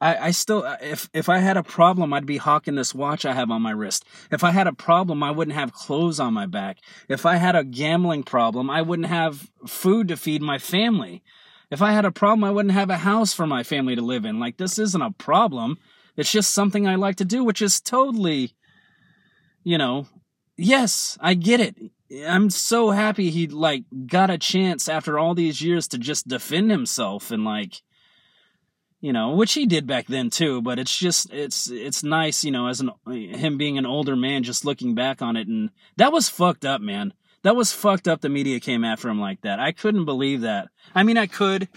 I, 0.00 0.28
I 0.28 0.30
still 0.30 0.64
uh, 0.64 0.76
if 0.80 1.08
if 1.12 1.28
I 1.28 1.38
had 1.38 1.56
a 1.56 1.62
problem, 1.62 2.12
I'd 2.12 2.26
be 2.26 2.38
hawking 2.38 2.74
this 2.74 2.94
watch 2.94 3.24
I 3.24 3.34
have 3.34 3.50
on 3.50 3.62
my 3.62 3.72
wrist. 3.72 4.04
If 4.30 4.42
I 4.44 4.50
had 4.50 4.66
a 4.66 4.72
problem, 4.72 5.22
I 5.22 5.30
wouldn't 5.30 5.56
have 5.56 5.72
clothes 5.72 6.20
on 6.20 6.34
my 6.34 6.46
back. 6.46 6.78
If 7.08 7.26
I 7.26 7.36
had 7.36 7.56
a 7.56 7.64
gambling 7.64 8.22
problem, 8.22 8.70
I 8.70 8.82
wouldn't 8.82 9.08
have 9.08 9.50
food 9.66 10.08
to 10.08 10.16
feed 10.16 10.42
my 10.42 10.58
family. 10.58 11.22
If 11.70 11.82
I 11.82 11.92
had 11.92 12.04
a 12.04 12.10
problem, 12.10 12.44
I 12.44 12.50
wouldn't 12.50 12.74
have 12.74 12.90
a 12.90 12.98
house 12.98 13.32
for 13.32 13.46
my 13.46 13.62
family 13.62 13.94
to 13.94 14.02
live 14.02 14.24
in. 14.24 14.40
Like 14.40 14.56
this 14.56 14.78
isn't 14.78 15.02
a 15.02 15.12
problem. 15.12 15.78
It's 16.16 16.32
just 16.32 16.52
something 16.52 16.86
I 16.86 16.96
like 16.96 17.16
to 17.16 17.24
do, 17.24 17.44
which 17.44 17.62
is 17.62 17.80
totally." 17.80 18.54
you 19.64 19.78
know, 19.78 20.06
yes, 20.56 21.18
I 21.20 21.34
get 21.34 21.60
it. 21.60 21.76
I'm 22.26 22.50
so 22.50 22.90
happy 22.90 23.30
he 23.30 23.46
like 23.46 23.84
got 24.06 24.30
a 24.30 24.38
chance 24.38 24.88
after 24.88 25.18
all 25.18 25.34
these 25.34 25.62
years 25.62 25.86
to 25.88 25.98
just 25.98 26.26
defend 26.26 26.70
himself 26.70 27.30
and 27.30 27.44
like 27.44 27.82
you 29.00 29.12
know, 29.12 29.30
which 29.30 29.54
he 29.54 29.66
did 29.66 29.86
back 29.86 30.06
then 30.06 30.30
too, 30.30 30.60
but 30.62 30.78
it's 30.78 30.96
just 30.96 31.32
it's 31.32 31.70
it's 31.70 32.02
nice, 32.02 32.44
you 32.44 32.50
know, 32.50 32.66
as 32.66 32.80
an 32.80 32.90
him 33.06 33.56
being 33.56 33.78
an 33.78 33.86
older 33.86 34.16
man 34.16 34.42
just 34.42 34.64
looking 34.64 34.94
back 34.94 35.22
on 35.22 35.36
it 35.36 35.48
and 35.48 35.70
that 35.96 36.12
was 36.12 36.28
fucked 36.28 36.64
up, 36.64 36.80
man. 36.80 37.14
That 37.42 37.56
was 37.56 37.72
fucked 37.72 38.06
up 38.06 38.20
the 38.20 38.28
media 38.28 38.60
came 38.60 38.84
after 38.84 39.08
him 39.08 39.18
like 39.18 39.40
that. 39.42 39.58
I 39.58 39.72
couldn't 39.72 40.04
believe 40.04 40.42
that. 40.42 40.68
I 40.94 41.02
mean, 41.02 41.16
I 41.16 41.26
could 41.26 41.68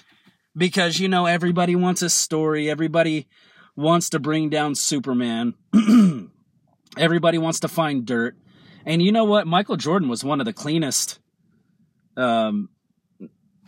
because 0.55 0.99
you 0.99 1.07
know 1.07 1.25
everybody 1.25 1.75
wants 1.75 2.01
a 2.01 2.09
story, 2.09 2.69
everybody 2.69 3.27
wants 3.75 4.09
to 4.09 4.19
bring 4.19 4.49
down 4.49 4.75
Superman. 4.75 5.53
Everybody 6.95 7.39
wants 7.39 7.61
to 7.61 7.67
find 7.67 8.05
dirt. 8.05 8.35
And 8.85 9.01
you 9.01 9.11
know 9.11 9.23
what? 9.23 9.47
Michael 9.47 9.77
Jordan 9.77 10.09
was 10.09 10.23
one 10.23 10.39
of 10.39 10.45
the 10.45 10.53
cleanest 10.53 11.19
um, 12.15 12.69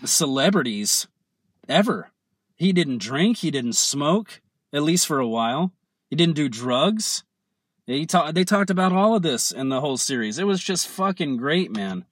celebrities 0.03 1.07
ever. 1.67 2.11
He 2.55 2.71
didn't 2.71 2.99
drink, 2.99 3.37
he 3.37 3.51
didn't 3.51 3.73
smoke, 3.73 4.41
at 4.73 4.83
least 4.83 5.07
for 5.07 5.19
a 5.19 5.27
while. 5.27 5.73
He 6.09 6.15
didn't 6.15 6.35
do 6.35 6.49
drugs. 6.49 7.23
He 7.85 8.05
ta- 8.05 8.31
they 8.31 8.43
talked 8.43 8.69
about 8.69 8.93
all 8.93 9.15
of 9.15 9.21
this 9.21 9.51
in 9.51 9.69
the 9.69 9.81
whole 9.81 9.97
series. 9.97 10.39
It 10.39 10.47
was 10.47 10.63
just 10.63 10.87
fucking 10.87 11.37
great, 11.37 11.71
man. 11.71 12.05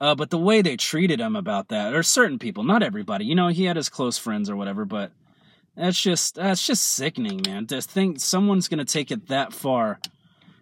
Uh, 0.00 0.14
but 0.14 0.30
the 0.30 0.38
way 0.38 0.62
they 0.62 0.76
treated 0.76 1.20
him 1.20 1.36
about 1.36 1.68
that, 1.68 1.94
or 1.94 2.02
certain 2.02 2.38
people, 2.38 2.64
not 2.64 2.82
everybody. 2.82 3.24
You 3.26 3.34
know, 3.34 3.48
he 3.48 3.64
had 3.64 3.76
his 3.76 3.88
close 3.88 4.18
friends 4.18 4.48
or 4.48 4.56
whatever, 4.56 4.84
but 4.84 5.12
that's 5.76 6.00
just 6.00 6.36
that's 6.36 6.66
just 6.66 6.82
sickening, 6.82 7.42
man. 7.46 7.66
To 7.66 7.82
think 7.82 8.20
someone's 8.20 8.68
gonna 8.68 8.84
take 8.84 9.10
it 9.10 9.28
that 9.28 9.52
far 9.52 10.00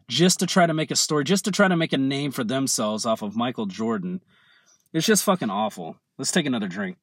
just 0.08 0.40
to 0.40 0.46
try 0.46 0.66
to 0.66 0.74
make 0.74 0.90
a 0.90 0.96
story, 0.96 1.24
just 1.24 1.44
to 1.44 1.50
try 1.50 1.68
to 1.68 1.76
make 1.76 1.92
a 1.92 1.98
name 1.98 2.32
for 2.32 2.42
themselves 2.42 3.06
off 3.06 3.22
of 3.22 3.36
Michael 3.36 3.66
Jordan. 3.66 4.20
It's 4.92 5.06
just 5.06 5.24
fucking 5.24 5.50
awful. 5.50 5.96
Let's 6.16 6.32
take 6.32 6.46
another 6.46 6.68
drink. 6.68 6.96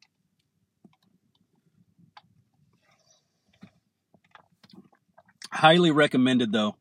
Highly 5.55 5.91
recommended 5.91 6.51
though. 6.51 6.75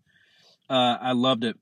Uh, 0.68 0.98
I 1.00 1.12
loved 1.12 1.44
it. 1.44 1.56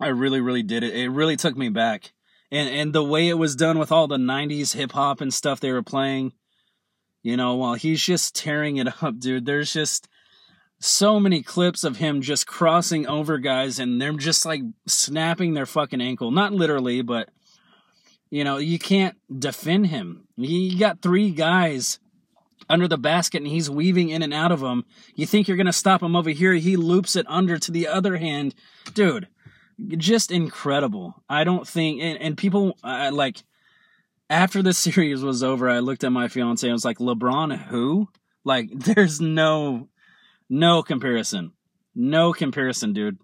I 0.00 0.08
really, 0.08 0.40
really 0.40 0.62
did 0.62 0.82
it. 0.82 0.94
It 0.94 1.10
really 1.10 1.36
took 1.36 1.56
me 1.56 1.68
back. 1.68 2.12
And 2.50 2.68
and 2.68 2.92
the 2.92 3.04
way 3.04 3.28
it 3.28 3.38
was 3.38 3.54
done 3.54 3.78
with 3.78 3.92
all 3.92 4.08
the 4.08 4.16
'90s 4.16 4.74
hip 4.74 4.92
hop 4.92 5.20
and 5.20 5.32
stuff 5.32 5.60
they 5.60 5.72
were 5.72 5.82
playing, 5.82 6.32
you 7.22 7.36
know, 7.36 7.56
while 7.56 7.74
he's 7.74 8.02
just 8.02 8.34
tearing 8.34 8.76
it 8.78 8.88
up, 9.02 9.18
dude. 9.18 9.46
There's 9.46 9.72
just 9.72 10.08
so 10.80 11.20
many 11.20 11.42
clips 11.42 11.84
of 11.84 11.98
him 11.98 12.22
just 12.22 12.46
crossing 12.46 13.06
over 13.06 13.38
guys 13.38 13.78
and 13.78 14.00
they're 14.00 14.12
just 14.14 14.44
like 14.44 14.62
snapping 14.86 15.54
their 15.54 15.66
fucking 15.66 16.00
ankle. 16.00 16.30
Not 16.30 16.52
literally, 16.52 17.02
but 17.02 17.28
you 18.30 18.42
know, 18.42 18.56
you 18.56 18.78
can't 18.78 19.16
defend 19.38 19.88
him. 19.88 20.26
You 20.36 20.78
got 20.78 21.02
three 21.02 21.30
guys 21.30 22.00
under 22.68 22.88
the 22.88 22.98
basket 22.98 23.38
and 23.38 23.46
he's 23.46 23.70
weaving 23.70 24.08
in 24.08 24.22
and 24.22 24.34
out 24.34 24.52
of 24.52 24.60
them. 24.60 24.84
You 25.14 25.26
think 25.26 25.48
you're 25.48 25.56
going 25.56 25.66
to 25.66 25.72
stop 25.72 26.02
him 26.02 26.16
over 26.16 26.30
here. 26.30 26.54
He 26.54 26.76
loops 26.76 27.16
it 27.16 27.26
under 27.28 27.58
to 27.58 27.70
the 27.70 27.88
other 27.88 28.16
hand. 28.16 28.54
Dude, 28.94 29.28
just 29.96 30.30
incredible. 30.30 31.22
I 31.28 31.44
don't 31.44 31.66
think, 31.66 32.00
and, 32.02 32.18
and 32.20 32.36
people 32.36 32.76
like, 32.82 33.42
after 34.30 34.62
the 34.62 34.72
series 34.72 35.22
was 35.22 35.42
over, 35.42 35.68
I 35.68 35.80
looked 35.80 36.04
at 36.04 36.12
my 36.12 36.28
fiance 36.28 36.66
and 36.66 36.72
was 36.72 36.84
like, 36.84 36.98
LeBron, 36.98 37.56
who? 37.66 38.08
Like, 38.44 38.70
there's 38.74 39.20
no, 39.20 39.88
no 40.48 40.82
comparison. 40.82 41.52
No 41.94 42.32
comparison, 42.32 42.92
dude. 42.92 43.18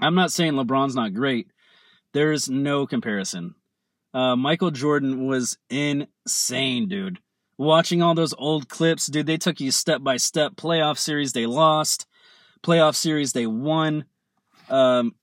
I'm 0.00 0.14
not 0.14 0.30
saying 0.30 0.52
LeBron's 0.52 0.94
not 0.94 1.14
great. 1.14 1.48
There's 2.12 2.48
no 2.48 2.86
comparison. 2.86 3.54
Uh, 4.14 4.36
Michael 4.36 4.70
Jordan 4.70 5.26
was 5.26 5.58
insane, 5.68 6.88
dude. 6.88 7.18
Watching 7.58 8.02
all 8.02 8.14
those 8.14 8.34
old 8.38 8.68
clips, 8.68 9.08
dude, 9.08 9.26
they 9.26 9.36
took 9.36 9.60
you 9.60 9.72
step 9.72 10.00
by 10.02 10.16
step. 10.16 10.54
Playoff 10.54 10.96
series, 10.96 11.32
they 11.32 11.44
lost. 11.44 12.06
Playoff 12.62 12.94
series, 12.94 13.32
they 13.32 13.48
won. 13.48 14.04
Um, 14.70 15.16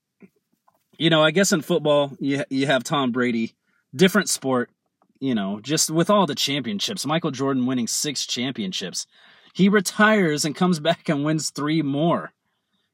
you 0.98 1.08
know, 1.08 1.22
I 1.22 1.30
guess 1.30 1.52
in 1.52 1.62
football, 1.62 2.12
you 2.20 2.44
you 2.50 2.66
have 2.66 2.84
Tom 2.84 3.10
Brady, 3.10 3.54
different 3.94 4.28
sport. 4.28 4.70
You 5.18 5.34
know, 5.34 5.60
just 5.62 5.90
with 5.90 6.10
all 6.10 6.26
the 6.26 6.34
championships, 6.34 7.06
Michael 7.06 7.30
Jordan 7.30 7.64
winning 7.64 7.86
six 7.86 8.26
championships. 8.26 9.06
He 9.54 9.70
retires 9.70 10.44
and 10.44 10.54
comes 10.54 10.78
back 10.88 11.08
and 11.08 11.24
wins 11.24 11.48
three 11.48 11.80
more. 11.80 12.32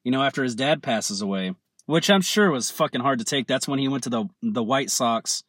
You 0.04 0.12
know, 0.12 0.22
after 0.22 0.44
his 0.44 0.54
dad 0.54 0.84
passes 0.84 1.20
away, 1.20 1.54
which 1.86 2.10
I'm 2.10 2.22
sure 2.22 2.50
was 2.50 2.70
fucking 2.70 3.00
hard 3.00 3.18
to 3.18 3.24
take. 3.24 3.48
That's 3.48 3.66
when 3.66 3.80
he 3.80 3.88
went 3.88 4.04
to 4.04 4.10
the 4.10 4.24
the 4.40 4.62
White 4.62 4.90
Sox 4.90 5.42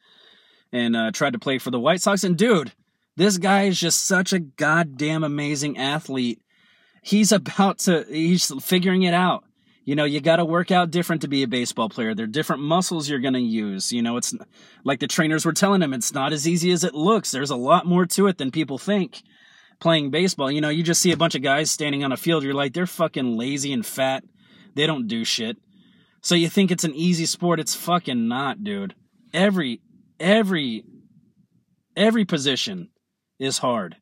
and 0.71 0.95
uh, 0.95 1.11
tried 1.11 1.33
to 1.33 1.39
play 1.39 1.59
for 1.59 1.69
the 1.69 1.79
White 1.79 2.01
Sox. 2.01 2.23
And 2.23 2.35
dude, 2.35 2.73
this 3.15 3.37
guy 3.37 3.63
is 3.63 3.79
just 3.79 4.05
such 4.05 4.33
a 4.33 4.39
goddamn 4.39 5.23
amazing 5.23 5.77
athlete. 5.77 6.41
He's 7.01 7.31
about 7.31 7.79
to, 7.79 8.05
he's 8.09 8.51
figuring 8.63 9.03
it 9.03 9.13
out. 9.13 9.43
You 9.85 9.95
know, 9.95 10.05
you 10.05 10.21
got 10.21 10.37
to 10.37 10.45
work 10.45 10.71
out 10.71 10.91
different 10.91 11.23
to 11.23 11.27
be 11.27 11.43
a 11.43 11.47
baseball 11.47 11.89
player. 11.89 12.15
There 12.15 12.23
are 12.23 12.27
different 12.27 12.61
muscles 12.61 13.09
you're 13.09 13.19
going 13.19 13.33
to 13.33 13.39
use. 13.39 13.91
You 13.91 14.01
know, 14.01 14.15
it's 14.15 14.33
like 14.85 15.01
the 15.01 15.07
trainers 15.07 15.45
were 15.45 15.51
telling 15.51 15.81
him, 15.81 15.93
it's 15.93 16.13
not 16.13 16.31
as 16.31 16.47
easy 16.47 16.71
as 16.71 16.85
it 16.85 16.93
looks. 16.93 17.31
There's 17.31 17.49
a 17.49 17.57
lot 17.57 17.85
more 17.85 18.05
to 18.05 18.27
it 18.27 18.37
than 18.37 18.49
people 18.49 18.77
think 18.77 19.21
playing 19.81 20.09
baseball. 20.09 20.49
You 20.49 20.61
know, 20.61 20.69
you 20.69 20.83
just 20.83 21.01
see 21.01 21.11
a 21.11 21.17
bunch 21.17 21.35
of 21.35 21.41
guys 21.41 21.69
standing 21.69 22.03
on 22.05 22.13
a 22.13 22.17
field. 22.17 22.43
You're 22.43 22.53
like, 22.53 22.73
they're 22.73 22.87
fucking 22.87 23.35
lazy 23.35 23.73
and 23.73 23.85
fat. 23.85 24.23
They 24.73 24.87
don't 24.87 25.07
do 25.07 25.25
shit. 25.25 25.57
So 26.21 26.35
you 26.35 26.47
think 26.47 26.71
it's 26.71 26.85
an 26.85 26.95
easy 26.95 27.25
sport. 27.25 27.59
It's 27.59 27.75
fucking 27.75 28.29
not, 28.29 28.63
dude. 28.63 28.95
Every, 29.33 29.81
every, 30.21 30.85
every 31.97 32.23
position 32.23 32.89
is 33.43 33.59
hard. 33.59 33.97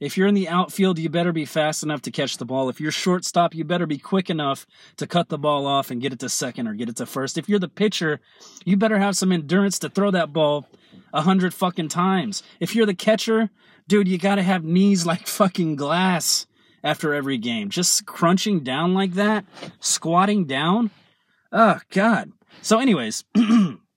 If 0.00 0.16
you're 0.16 0.28
in 0.28 0.34
the 0.34 0.48
outfield, 0.48 0.98
you 0.98 1.08
better 1.08 1.32
be 1.32 1.44
fast 1.44 1.82
enough 1.82 2.02
to 2.02 2.12
catch 2.12 2.36
the 2.36 2.44
ball. 2.44 2.68
If 2.68 2.80
you're 2.80 2.92
shortstop, 2.92 3.54
you 3.54 3.64
better 3.64 3.86
be 3.86 3.98
quick 3.98 4.30
enough 4.30 4.64
to 4.96 5.08
cut 5.08 5.28
the 5.28 5.38
ball 5.38 5.66
off 5.66 5.90
and 5.90 6.00
get 6.00 6.12
it 6.12 6.20
to 6.20 6.28
second 6.28 6.68
or 6.68 6.74
get 6.74 6.88
it 6.88 6.96
to 6.96 7.06
first. 7.06 7.36
If 7.36 7.48
you're 7.48 7.58
the 7.58 7.68
pitcher, 7.68 8.20
you 8.64 8.76
better 8.76 8.98
have 8.98 9.16
some 9.16 9.32
endurance 9.32 9.78
to 9.80 9.88
throw 9.88 10.12
that 10.12 10.32
ball 10.32 10.68
a 11.12 11.22
hundred 11.22 11.52
fucking 11.52 11.88
times. 11.88 12.44
If 12.60 12.76
you're 12.76 12.86
the 12.86 12.94
catcher, 12.94 13.50
dude, 13.88 14.06
you 14.06 14.18
gotta 14.18 14.42
have 14.42 14.62
knees 14.62 15.04
like 15.04 15.26
fucking 15.26 15.74
glass 15.74 16.46
after 16.84 17.12
every 17.12 17.38
game. 17.38 17.68
Just 17.68 18.06
crunching 18.06 18.60
down 18.60 18.94
like 18.94 19.14
that, 19.14 19.44
squatting 19.80 20.44
down. 20.44 20.92
Oh, 21.50 21.80
God. 21.90 22.30
So, 22.62 22.78
anyways. 22.78 23.24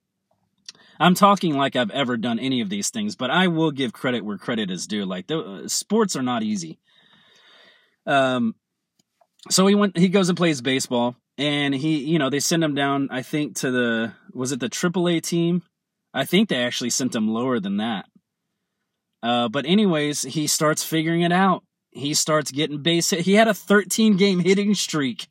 I'm 1.02 1.16
talking 1.16 1.58
like 1.58 1.76
I've 1.76 1.90
ever 1.90 2.16
done 2.16 2.38
any 2.38 2.62
of 2.62 2.70
these 2.70 2.92
things, 2.92 3.16
but 3.16 3.32
I 3.32 3.48
will 3.48 3.72
give 3.72 3.92
credit 3.92 4.24
where 4.24 4.38
credit 4.38 4.70
is 4.70 4.86
due. 4.86 5.04
Like 5.04 5.26
the 5.26 5.40
uh, 5.40 5.68
sports 5.68 6.16
are 6.16 6.22
not 6.22 6.44
easy. 6.44 6.80
Um, 8.06 8.54
so 9.50 9.66
he 9.66 9.74
went. 9.74 9.98
He 9.98 10.10
goes 10.10 10.30
and 10.30 10.38
plays 10.38 10.62
baseball, 10.62 11.16
and 11.40 11.74
he, 11.74 11.98
you 12.04 12.20
know, 12.20 12.30
they 12.30 12.40
send 12.40 12.64
him 12.64 12.76
down. 12.76 13.08
I 13.10 13.24
think 13.24 13.56
to 13.58 13.72
the 13.72 14.14
was 14.32 14.52
it 14.52 14.60
the 14.60 14.70
AAA 14.70 15.24
team? 15.24 15.64
I 16.14 16.26
think 16.26 16.50
they 16.50 16.64
actually 16.64 16.92
sent 16.92 17.16
him 17.16 17.28
lower 17.28 17.60
than 17.60 17.78
that. 17.78 18.06
Uh, 19.24 19.50
but 19.50 19.66
anyways, 19.66 20.22
he 20.22 20.46
starts 20.46 20.84
figuring 20.84 21.22
it 21.22 21.32
out. 21.32 21.64
He 21.90 22.14
starts 22.14 22.52
getting 22.52 22.84
base 22.84 23.10
hit. 23.10 23.22
He 23.22 23.34
had 23.34 23.48
a 23.48 23.56
13 23.56 24.18
game 24.18 24.40
hitting 24.40 24.76
streak 24.76 25.28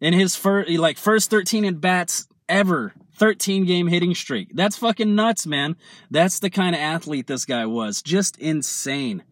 in 0.00 0.14
his 0.14 0.36
first, 0.36 0.70
like 0.70 0.96
first 0.96 1.28
13 1.28 1.66
at 1.66 1.80
bats 1.82 2.26
ever 2.50 2.92
13 3.16 3.64
game 3.64 3.86
hitting 3.86 4.14
streak. 4.14 4.50
That's 4.54 4.76
fucking 4.76 5.14
nuts, 5.14 5.46
man. 5.46 5.76
That's 6.10 6.40
the 6.40 6.50
kind 6.50 6.74
of 6.74 6.80
athlete 6.80 7.26
this 7.26 7.44
guy 7.44 7.66
was. 7.66 8.02
Just 8.02 8.36
insane. 8.38 9.22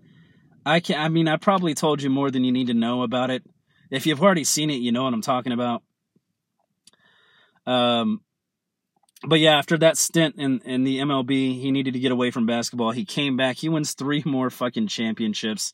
I 0.65 0.81
can 0.81 1.01
I 1.01 1.09
mean 1.09 1.29
I 1.29 1.37
probably 1.37 1.75
told 1.75 2.03
you 2.03 2.11
more 2.11 2.31
than 2.31 2.45
you 2.45 2.53
need 2.53 2.69
to 2.69 2.75
know 2.75 3.03
about 3.03 3.31
it. 3.31 3.43
If 3.91 4.07
you've 4.07 4.23
already 4.23 4.45
seen 4.45 4.71
it, 4.71 4.75
you 4.75 4.93
know 4.93 5.05
what 5.05 5.15
I'm 5.15 5.23
talking 5.23 5.53
about. 5.53 5.83
Um 7.67 8.21
but 9.27 9.41
yeah, 9.41 9.59
after 9.59 9.77
that 9.79 9.97
stint 9.97 10.37
in, 10.39 10.61
in 10.61 10.85
the 10.85 10.99
MLB, 10.99 11.61
he 11.61 11.73
needed 11.73 11.95
to 11.95 12.01
get 12.01 12.13
away 12.13 12.31
from 12.31 12.47
basketball. 12.47 12.93
He 12.93 13.05
came 13.05 13.37
back. 13.37 13.57
He 13.57 13.69
wins 13.69 13.95
three 13.95 14.23
more 14.27 14.51
fucking 14.51 14.89
championships. 14.89 15.73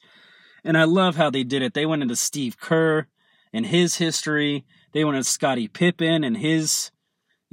And 0.64 0.78
I 0.78 0.84
love 0.84 1.16
how 1.16 1.28
they 1.28 1.44
did 1.44 1.62
it. 1.62 1.74
They 1.74 1.84
went 1.84 2.02
into 2.02 2.16
Steve 2.16 2.58
Kerr 2.58 3.06
and 3.52 3.66
his 3.66 3.96
history. 3.96 4.64
They 4.92 5.04
went 5.04 5.16
into 5.16 5.28
Scottie 5.28 5.68
Pippen 5.68 6.24
and 6.24 6.36
his 6.36 6.90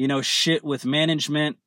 you 0.02 0.08
know, 0.08 0.24
shit 0.24 0.64
with 0.64 0.84
management. 0.84 1.58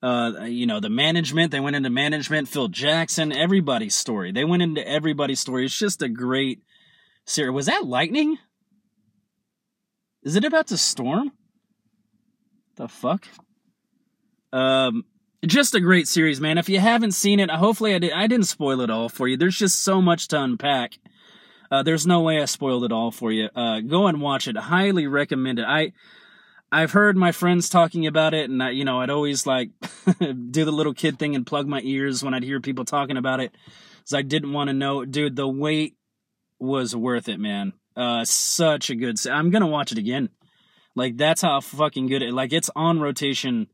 Uh, 0.00 0.44
you 0.44 0.66
know, 0.66 0.78
the 0.78 0.88
management, 0.88 1.50
they 1.50 1.58
went 1.58 1.74
into 1.74 1.90
management, 1.90 2.46
Phil 2.46 2.68
Jackson, 2.68 3.32
everybody's 3.32 3.96
story. 3.96 4.30
They 4.30 4.44
went 4.44 4.62
into 4.62 4.86
everybody's 4.86 5.40
story. 5.40 5.64
It's 5.64 5.76
just 5.76 6.00
a 6.00 6.08
great 6.08 6.62
series. 7.24 7.52
Was 7.52 7.66
that 7.66 7.84
lightning? 7.84 8.38
Is 10.22 10.36
it 10.36 10.44
about 10.44 10.68
to 10.68 10.76
storm? 10.76 11.32
The 12.76 12.86
fuck? 12.86 13.26
Um, 14.52 15.04
just 15.44 15.74
a 15.74 15.80
great 15.80 16.06
series, 16.06 16.40
man. 16.40 16.58
If 16.58 16.68
you 16.68 16.78
haven't 16.78 17.12
seen 17.12 17.40
it, 17.40 17.50
hopefully 17.50 17.96
I 17.96 17.98
did. 17.98 18.12
I 18.12 18.28
didn't 18.28 18.46
spoil 18.46 18.80
it 18.80 18.90
all 18.90 19.08
for 19.08 19.26
you. 19.26 19.36
There's 19.36 19.58
just 19.58 19.82
so 19.82 20.00
much 20.00 20.28
to 20.28 20.40
unpack. 20.40 20.98
Uh, 21.68 21.82
there's 21.82 22.06
no 22.06 22.20
way 22.20 22.40
I 22.40 22.44
spoiled 22.44 22.84
it 22.84 22.92
all 22.92 23.10
for 23.10 23.32
you. 23.32 23.48
Uh, 23.56 23.80
go 23.80 24.06
and 24.06 24.20
watch 24.20 24.46
it. 24.46 24.56
Highly 24.56 25.08
recommend 25.08 25.58
it. 25.58 25.64
I 25.66 25.94
I've 26.76 26.92
heard 26.92 27.16
my 27.16 27.32
friends 27.32 27.70
talking 27.70 28.06
about 28.06 28.34
it, 28.34 28.50
and 28.50 28.62
I, 28.62 28.68
you 28.68 28.84
know, 28.84 29.00
I'd 29.00 29.08
always 29.08 29.46
like 29.46 29.70
do 30.18 30.66
the 30.66 30.70
little 30.70 30.92
kid 30.92 31.18
thing 31.18 31.34
and 31.34 31.46
plug 31.46 31.66
my 31.66 31.80
ears 31.82 32.22
when 32.22 32.34
I'd 32.34 32.42
hear 32.42 32.60
people 32.60 32.84
talking 32.84 33.16
about 33.16 33.40
it, 33.40 33.52
because 33.96 34.12
I 34.12 34.20
didn't 34.20 34.52
want 34.52 34.68
to 34.68 34.74
know. 34.74 35.06
Dude, 35.06 35.36
the 35.36 35.48
wait 35.48 35.96
was 36.58 36.94
worth 36.94 37.30
it, 37.30 37.40
man. 37.40 37.72
Uh, 37.96 38.26
such 38.26 38.90
a 38.90 38.94
good. 38.94 39.16
I'm 39.26 39.48
gonna 39.48 39.66
watch 39.66 39.90
it 39.90 39.96
again. 39.96 40.28
Like 40.94 41.16
that's 41.16 41.40
how 41.40 41.62
fucking 41.62 42.08
good 42.08 42.20
it. 42.20 42.34
Like 42.34 42.52
it's 42.52 42.68
on 42.76 43.00
rotation, 43.00 43.68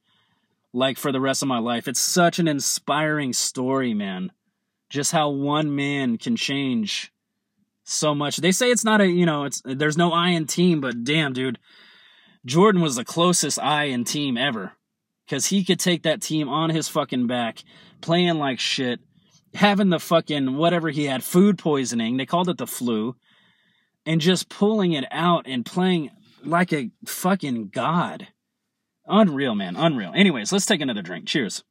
like 0.73 0.97
for 0.97 1.11
the 1.11 1.21
rest 1.21 1.43
of 1.43 1.49
my 1.49 1.59
life. 1.59 1.89
It's 1.89 1.99
such 1.99 2.39
an 2.39 2.47
inspiring 2.47 3.33
story, 3.33 3.95
man. 3.95 4.31
Just 4.91 5.11
how 5.11 5.31
one 5.31 5.75
man 5.75 6.19
can 6.19 6.37
change 6.37 7.13
so 7.83 8.15
much. 8.15 8.37
They 8.37 8.53
say 8.53 8.71
it's 8.71 8.85
not 8.85 9.01
a, 9.01 9.09
you 9.09 9.27
know, 9.27 9.43
it's 9.43 9.61
there's 9.65 9.99
no 9.99 10.13
I 10.13 10.29
in 10.29 10.47
team, 10.47 10.81
but 10.81 11.03
damn, 11.03 11.33
dude 11.33 11.59
Jordan 12.45 12.83
was 12.83 12.97
the 12.97 13.05
closest 13.05 13.59
I 13.59 13.85
in 13.85 14.05
team 14.05 14.37
ever. 14.37 14.73
Because 15.27 15.47
he 15.47 15.65
could 15.65 15.79
take 15.79 16.03
that 16.03 16.21
team 16.21 16.49
on 16.49 16.71
his 16.71 16.89
fucking 16.89 17.27
back, 17.27 17.63
playing 18.01 18.39
like 18.39 18.59
shit, 18.59 19.01
having 19.55 19.89
the 19.89 20.01
fucking 20.01 20.57
whatever 20.57 20.91
he 20.91 21.05
had, 21.05 21.23
food 21.23 21.59
poisoning, 21.59 22.17
they 22.17 22.27
called 22.27 22.49
it 22.49 22.59
the 22.59 22.67
flu, 22.67 23.15
and 24.05 24.21
just 24.21 24.49
pulling 24.49 24.93
it 24.93 25.05
out 25.11 25.47
and 25.47 25.65
playing 25.65 26.11
like 26.45 26.73
a 26.73 26.91
fucking 27.07 27.69
god. 27.69 28.29
Unreal, 29.07 29.55
man. 29.55 29.77
Unreal. 29.77 30.13
Anyways, 30.15 30.53
let's 30.53 30.67
take 30.67 30.81
another 30.81 31.03
drink. 31.03 31.27
Cheers. 31.27 31.63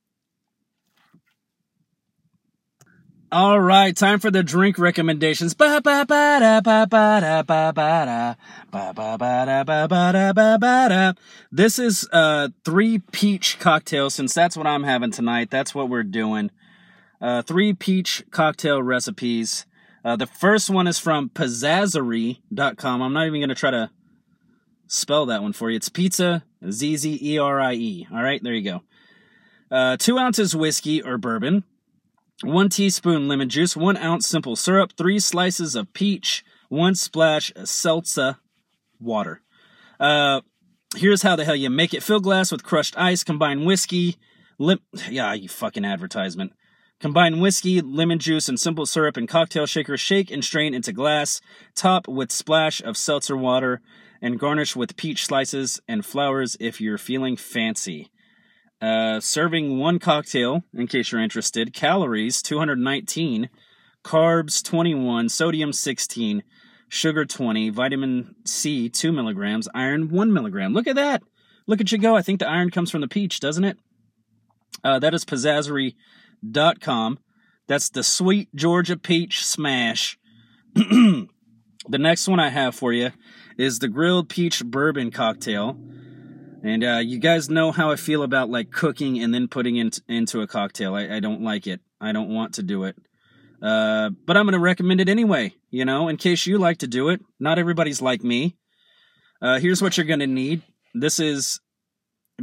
All 3.34 3.62
right, 3.62 3.96
time 3.96 4.20
for 4.20 4.30
the 4.30 4.44
drink 4.44 4.78
recommendations. 4.78 5.56
This 11.50 11.80
is 11.80 12.10
uh 12.12 12.50
three 12.66 13.00
peach 13.14 13.58
cocktails 13.60 14.16
since 14.16 14.34
that's 14.34 14.58
what 14.58 14.68
I'm 14.68 14.84
having 14.84 15.12
tonight. 15.12 15.50
That's 15.50 15.74
what 15.74 15.88
we're 15.88 16.04
doing. 16.04 16.52
Uh 17.22 17.42
three 17.42 17.72
peach 17.72 18.26
cocktail 18.32 18.84
recipes. 18.84 19.66
Uh 20.04 20.18
the 20.18 20.28
first 20.28 20.70
one 20.70 20.88
is 20.88 21.00
from 21.00 21.30
pizzazzerie.com. 21.30 23.02
I'm 23.02 23.14
not 23.14 23.28
even 23.28 23.40
going 23.40 23.48
to 23.48 23.56
try 23.56 23.72
to 23.72 23.92
spell 24.88 25.26
that 25.28 25.42
one 25.42 25.54
for 25.54 25.70
you. 25.70 25.78
It's 25.78 25.88
pizza 25.88 26.44
Z 26.70 26.98
Z 26.98 27.20
E 27.22 27.38
R 27.38 27.62
I 27.62 27.76
E. 27.76 28.08
All 28.12 28.22
right, 28.22 28.44
there 28.44 28.54
you 28.54 28.62
go. 28.62 28.84
Uh 29.74 29.96
2 29.96 30.18
ounces 30.18 30.54
whiskey 30.54 31.02
or 31.02 31.18
bourbon 31.18 31.64
1 32.44 32.70
teaspoon 32.70 33.28
lemon 33.28 33.50
juice, 33.50 33.76
1 33.76 33.98
ounce 33.98 34.28
simple 34.28 34.56
syrup, 34.56 34.94
3 34.98 35.20
slices 35.20 35.76
of 35.76 35.94
peach, 35.94 36.44
1 36.70 36.96
splash 36.96 37.52
seltzer 37.64 38.38
water. 39.00 39.42
Uh, 40.00 40.42
here's 40.96 41.22
how 41.22 41.36
the 41.36 41.46
hell 41.46 41.56
you 41.56 41.70
make 41.70 41.94
it. 41.94 42.04
Fill 42.04 42.20
glass 42.20 42.52
with 42.52 42.64
crushed 42.64 42.98
ice, 42.98 43.24
combine 43.24 43.66
whiskey, 43.66 44.18
lim- 44.58 44.80
yeah, 45.10 45.34
you 45.34 45.48
fucking 45.48 45.86
advertisement. 45.86 46.54
Combine 47.00 47.40
whiskey, 47.40 47.82
lemon 47.82 48.20
juice, 48.20 48.48
and 48.48 48.60
simple 48.60 48.86
syrup 48.86 49.18
in 49.18 49.26
cocktail 49.26 49.66
shaker. 49.66 49.98
Shake 49.98 50.30
and 50.30 50.46
strain 50.46 50.76
into 50.76 50.94
glass. 50.94 51.42
Top 51.74 52.08
with 52.08 52.32
splash 52.32 52.80
of 52.80 52.96
seltzer 52.96 53.36
water 53.36 53.82
and 54.22 54.40
garnish 54.40 54.76
with 54.76 54.96
peach 54.98 55.26
slices 55.26 55.82
and 55.88 56.06
flowers 56.06 56.56
if 56.60 56.80
you're 56.80 57.00
feeling 57.00 57.36
fancy. 57.36 58.12
Uh, 58.82 59.20
serving 59.20 59.78
one 59.78 60.00
cocktail, 60.00 60.64
in 60.74 60.88
case 60.88 61.12
you're 61.12 61.22
interested. 61.22 61.74
Calories 61.74 62.42
219, 62.42 63.50
carbs 64.04 64.64
21, 64.64 65.30
sodium 65.30 65.72
16, 65.72 66.42
sugar 66.90 67.24
20, 67.26 67.70
vitamin 67.70 68.36
C 68.44 68.90
2 68.90 69.12
milligrams, 69.12 69.68
iron 69.76 70.10
1 70.10 70.34
milligram. 70.34 70.74
Look 70.74 70.88
at 70.88 70.96
that! 70.96 71.22
Look 71.68 71.80
at 71.80 71.92
you 71.92 72.00
go. 72.00 72.16
I 72.16 72.24
think 72.24 72.40
the 72.40 72.50
iron 72.50 72.72
comes 72.72 72.90
from 72.90 73.02
the 73.02 73.08
peach, 73.08 73.40
doesn't 73.40 73.64
it? 73.64 73.78
Uh, 74.84 75.00
that 75.00 75.14
is 75.14 75.26
pizzazzerie.com. 75.26 77.20
That's 77.68 77.90
the 77.90 78.04
sweet 78.04 78.54
Georgia 78.56 78.98
peach 78.98 79.46
smash. 79.46 80.18
the 80.74 81.28
next 81.88 82.28
one 82.28 82.40
I 82.40 82.50
have 82.50 82.76
for 82.76 82.92
you 82.92 83.12
is 83.58 83.80
the 83.80 83.88
grilled 83.88 84.28
peach 84.28 84.66
bourbon 84.66 85.12
cocktail. 85.12 85.78
And 86.64 86.84
uh, 86.84 87.02
you 87.04 87.18
guys 87.18 87.50
know 87.50 87.72
how 87.72 87.92
I 87.92 87.96
feel 87.96 88.22
about 88.22 88.50
like 88.50 88.72
cooking 88.72 89.22
and 89.22 89.34
then 89.34 89.48
putting 89.48 89.78
it 89.78 90.00
into 90.08 90.42
a 90.42 90.48
cocktail. 90.48 90.94
I, 90.96 91.16
I, 91.16 91.20
don't 91.20 91.42
like 91.42 91.66
it. 91.66 91.82
I 92.00 92.12
don't 92.12 92.30
want 92.30 92.56
to 92.56 92.64
do 92.64 92.84
it. 92.84 92.96
Uh, 93.62 94.12
but 94.26 94.38
I'm 94.38 94.46
going 94.46 94.54
to 94.54 94.60
recommend 94.60 95.02
it 95.02 95.10
anyway, 95.10 95.56
you 95.70 95.86
know, 95.86 96.08
in 96.08 96.18
case 96.18 96.46
you 96.46 96.58
like 96.58 96.80
to 96.80 96.88
do 96.88 97.10
it. 97.10 97.22
Not 97.40 97.58
everybody's 97.58 98.02
like 98.02 98.24
me. 98.24 98.58
Uh, 99.42 99.60
here's 99.60 99.82
what 99.82 99.98
you're 99.98 100.06
going 100.06 100.20
to 100.20 100.28
need 100.28 100.62
this 100.94 101.20
is 101.20 101.60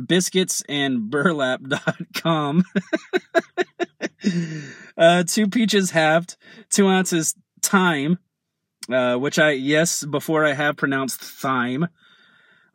biscuits 0.06 0.62
and 0.68 1.10
burlap.com. 1.10 2.64
uh, 4.98 5.24
two 5.24 5.48
peaches 5.48 5.90
halved, 5.90 6.36
two 6.70 6.88
ounces 6.88 7.34
thyme, 7.62 8.18
uh, 8.92 9.16
which 9.16 9.38
I, 9.38 9.52
yes, 9.52 10.04
before 10.04 10.44
I 10.44 10.54
have 10.54 10.76
pronounced 10.76 11.20
thyme. 11.20 11.88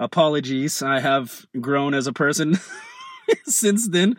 Apologies, 0.03 0.83
I 0.83 0.99
have 0.99 1.45
grown 1.61 1.93
as 1.93 2.07
a 2.07 2.13
person 2.13 2.59
since 3.45 3.87
then. 3.87 4.17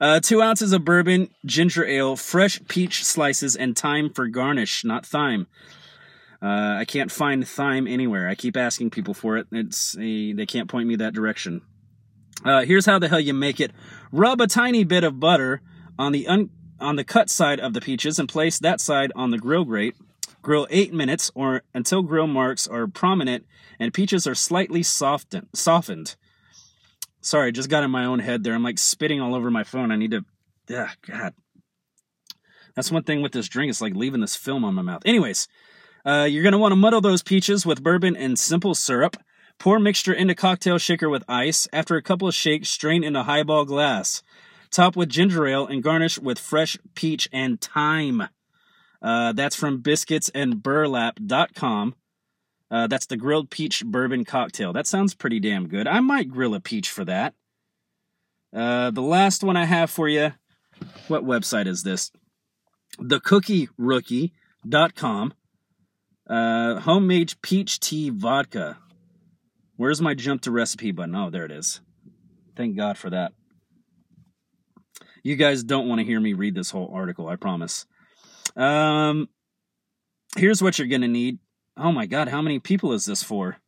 Uh, 0.00 0.18
two 0.18 0.40
ounces 0.40 0.72
of 0.72 0.82
bourbon, 0.82 1.28
ginger 1.44 1.84
ale, 1.84 2.16
fresh 2.16 2.58
peach 2.68 3.04
slices, 3.04 3.54
and 3.54 3.76
thyme 3.76 4.08
for 4.08 4.28
garnish, 4.28 4.82
not 4.82 5.04
thyme. 5.04 5.46
Uh, 6.40 6.76
I 6.78 6.86
can't 6.86 7.12
find 7.12 7.46
thyme 7.46 7.86
anywhere. 7.86 8.30
I 8.30 8.34
keep 8.34 8.56
asking 8.56 8.90
people 8.90 9.12
for 9.12 9.36
it. 9.36 9.46
It's 9.52 9.94
a, 9.98 10.32
they 10.32 10.46
can't 10.46 10.70
point 10.70 10.88
me 10.88 10.96
that 10.96 11.12
direction. 11.12 11.60
Uh, 12.42 12.64
here's 12.64 12.86
how 12.86 12.98
the 12.98 13.08
hell 13.08 13.20
you 13.20 13.34
make 13.34 13.60
it. 13.60 13.72
Rub 14.10 14.40
a 14.40 14.46
tiny 14.46 14.84
bit 14.84 15.04
of 15.04 15.20
butter 15.20 15.60
on 15.98 16.12
the 16.12 16.26
un- 16.28 16.48
on 16.80 16.96
the 16.96 17.04
cut 17.04 17.28
side 17.28 17.60
of 17.60 17.74
the 17.74 17.82
peaches 17.82 18.18
and 18.18 18.26
place 18.26 18.58
that 18.60 18.80
side 18.80 19.12
on 19.14 19.32
the 19.32 19.38
grill 19.38 19.66
grate. 19.66 19.96
Grill 20.46 20.68
8 20.70 20.94
minutes 20.94 21.32
or 21.34 21.62
until 21.74 22.04
grill 22.04 22.28
marks 22.28 22.68
are 22.68 22.86
prominent 22.86 23.44
and 23.80 23.92
peaches 23.92 24.28
are 24.28 24.34
slightly 24.36 24.80
softened. 24.80 25.48
softened. 25.52 26.14
Sorry, 27.20 27.50
just 27.50 27.68
got 27.68 27.82
in 27.82 27.90
my 27.90 28.04
own 28.04 28.20
head 28.20 28.44
there. 28.44 28.54
I'm 28.54 28.62
like 28.62 28.78
spitting 28.78 29.20
all 29.20 29.34
over 29.34 29.50
my 29.50 29.64
phone. 29.64 29.90
I 29.90 29.96
need 29.96 30.12
to 30.12 30.24
Yeah, 30.68 30.90
god. 31.04 31.34
That's 32.76 32.92
one 32.92 33.02
thing 33.02 33.22
with 33.22 33.32
this 33.32 33.48
drink. 33.48 33.70
It's 33.70 33.80
like 33.80 33.96
leaving 33.96 34.20
this 34.20 34.36
film 34.36 34.64
on 34.64 34.74
my 34.74 34.82
mouth. 34.82 35.02
Anyways, 35.04 35.48
uh, 36.04 36.28
you're 36.30 36.44
going 36.44 36.52
to 36.52 36.58
want 36.58 36.70
to 36.70 36.76
muddle 36.76 37.00
those 37.00 37.24
peaches 37.24 37.66
with 37.66 37.82
bourbon 37.82 38.14
and 38.14 38.38
simple 38.38 38.76
syrup. 38.76 39.16
Pour 39.58 39.80
mixture 39.80 40.12
into 40.12 40.36
cocktail 40.36 40.78
shaker 40.78 41.08
with 41.08 41.24
ice. 41.28 41.66
After 41.72 41.96
a 41.96 42.02
couple 42.02 42.28
of 42.28 42.36
shakes, 42.36 42.68
strain 42.68 43.02
into 43.02 43.24
highball 43.24 43.64
glass. 43.64 44.22
Top 44.70 44.94
with 44.94 45.08
ginger 45.08 45.44
ale 45.44 45.66
and 45.66 45.82
garnish 45.82 46.20
with 46.20 46.38
fresh 46.38 46.78
peach 46.94 47.28
and 47.32 47.60
thyme. 47.60 48.28
Uh, 49.02 49.32
that's 49.32 49.56
from 49.56 49.82
biscuitsandburlap.com. 49.82 51.94
Uh, 52.68 52.88
that's 52.88 53.06
the 53.06 53.16
grilled 53.16 53.48
peach 53.50 53.84
bourbon 53.84 54.24
cocktail. 54.24 54.72
That 54.72 54.86
sounds 54.86 55.14
pretty 55.14 55.40
damn 55.40 55.68
good. 55.68 55.86
I 55.86 56.00
might 56.00 56.28
grill 56.28 56.54
a 56.54 56.60
peach 56.60 56.90
for 56.90 57.04
that. 57.04 57.34
Uh, 58.52 58.90
the 58.90 59.02
last 59.02 59.44
one 59.44 59.56
I 59.56 59.66
have 59.66 59.90
for 59.90 60.08
you. 60.08 60.32
What 61.08 61.24
website 61.24 61.66
is 61.66 61.82
this? 61.82 62.12
TheCookieRookie.com. 62.98 65.34
Uh, 66.28 66.80
homemade 66.80 67.34
peach 67.40 67.78
tea 67.78 68.10
vodka. 68.10 68.78
Where's 69.76 70.00
my 70.00 70.14
jump 70.14 70.42
to 70.42 70.50
recipe 70.50 70.90
button? 70.90 71.14
Oh, 71.14 71.30
there 71.30 71.44
it 71.44 71.52
is. 71.52 71.80
Thank 72.56 72.76
God 72.76 72.98
for 72.98 73.10
that. 73.10 73.32
You 75.22 75.36
guys 75.36 75.62
don't 75.62 75.88
want 75.88 76.00
to 76.00 76.04
hear 76.04 76.18
me 76.18 76.32
read 76.32 76.54
this 76.54 76.70
whole 76.70 76.90
article, 76.92 77.28
I 77.28 77.36
promise. 77.36 77.86
Um, 78.54 79.28
here's 80.36 80.62
what 80.62 80.78
you're 80.78 80.88
going 80.88 81.00
to 81.00 81.08
need. 81.08 81.38
Oh 81.76 81.92
my 81.92 82.06
God, 82.06 82.28
how 82.28 82.40
many 82.40 82.58
people 82.58 82.92
is 82.92 83.04
this 83.04 83.22
for? 83.22 83.58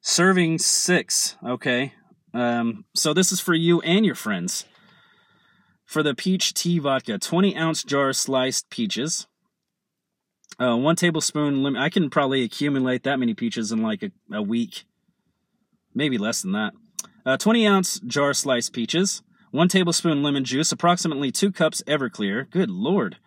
Serving 0.00 0.58
six. 0.58 1.36
Okay. 1.44 1.92
Um, 2.34 2.84
so 2.94 3.12
this 3.12 3.32
is 3.32 3.40
for 3.40 3.54
you 3.54 3.80
and 3.82 4.06
your 4.06 4.14
friends. 4.14 4.64
For 5.84 6.02
the 6.02 6.14
peach 6.14 6.54
tea 6.54 6.78
vodka, 6.78 7.18
20 7.18 7.56
ounce 7.56 7.84
jar 7.84 8.12
sliced 8.12 8.70
peaches, 8.70 9.26
uh, 10.58 10.76
one 10.76 10.96
tablespoon. 10.96 11.62
Lim- 11.62 11.76
I 11.76 11.88
can 11.88 12.10
probably 12.10 12.42
accumulate 12.42 13.02
that 13.02 13.18
many 13.18 13.34
peaches 13.34 13.72
in 13.72 13.82
like 13.82 14.02
a, 14.02 14.10
a 14.32 14.42
week, 14.42 14.84
maybe 15.94 16.18
less 16.18 16.42
than 16.42 16.52
that. 16.52 16.72
Uh, 17.24 17.36
20 17.36 17.66
ounce 17.66 18.00
jar 18.00 18.32
sliced 18.32 18.72
peaches. 18.72 19.22
One 19.50 19.68
tablespoon 19.68 20.22
lemon 20.22 20.44
juice. 20.44 20.72
Approximately 20.72 21.30
two 21.30 21.52
cups 21.52 21.82
Everclear. 21.86 22.48
Good 22.50 22.70
lord. 22.70 23.18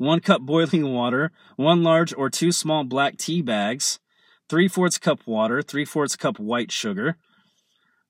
One 0.00 0.20
cup 0.20 0.40
boiling 0.40 0.94
water. 0.94 1.30
One 1.56 1.82
large 1.82 2.14
or 2.14 2.30
two 2.30 2.52
small 2.52 2.84
black 2.84 3.18
tea 3.18 3.42
bags. 3.42 4.00
Three 4.48 4.66
fourths 4.66 4.96
cup 4.96 5.26
water. 5.26 5.60
Three 5.60 5.84
fourths 5.84 6.16
cup 6.16 6.38
white 6.38 6.72
sugar. 6.72 7.18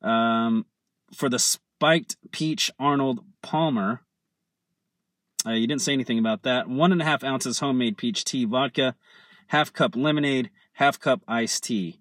Um, 0.00 0.66
for 1.12 1.28
the 1.28 1.40
spiked 1.40 2.14
peach 2.30 2.70
Arnold 2.78 3.24
Palmer, 3.42 4.02
uh, 5.44 5.50
you 5.50 5.66
didn't 5.66 5.82
say 5.82 5.92
anything 5.92 6.20
about 6.20 6.44
that. 6.44 6.68
One 6.68 6.92
and 6.92 7.02
a 7.02 7.04
half 7.04 7.24
ounces 7.24 7.58
homemade 7.58 7.98
peach 7.98 8.24
tea 8.24 8.44
vodka, 8.44 8.94
half 9.48 9.72
cup 9.72 9.96
lemonade, 9.96 10.50
half 10.74 11.00
cup 11.00 11.22
iced 11.26 11.64
tea. 11.64 11.98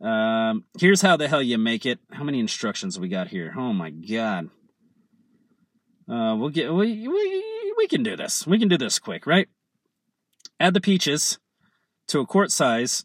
Um, 0.00 0.66
here's 0.78 1.02
how 1.02 1.16
the 1.16 1.26
hell 1.26 1.42
you 1.42 1.58
make 1.58 1.84
it. 1.84 1.98
How 2.12 2.22
many 2.22 2.38
instructions 2.38 2.96
we 2.96 3.08
got 3.08 3.26
here? 3.26 3.54
Oh 3.56 3.72
my 3.72 3.90
god. 3.90 4.50
Uh, 6.08 6.36
we'll 6.36 6.50
get 6.50 6.72
we, 6.72 7.08
we 7.08 7.59
we 7.80 7.88
can 7.88 8.02
do 8.02 8.14
this. 8.14 8.46
We 8.46 8.58
can 8.58 8.68
do 8.68 8.76
this 8.76 8.98
quick, 8.98 9.26
right? 9.26 9.48
Add 10.60 10.74
the 10.74 10.80
peaches 10.80 11.38
to 12.08 12.20
a 12.20 12.26
quart 12.26 12.52
size. 12.52 13.04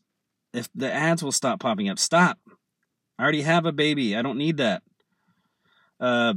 If 0.54 0.68
the 0.76 0.92
ads 0.94 1.24
will 1.24 1.32
stop 1.32 1.62
popping 1.62 1.88
up, 1.88 1.98
stop. 1.98 2.38
I 3.18 3.24
already 3.24 3.44
have 3.44 3.66
a 3.66 3.72
baby. 3.72 4.16
I 4.16 4.22
don't 4.22 4.38
need 4.38 4.58
that. 4.58 4.84
Uh, 6.00 6.34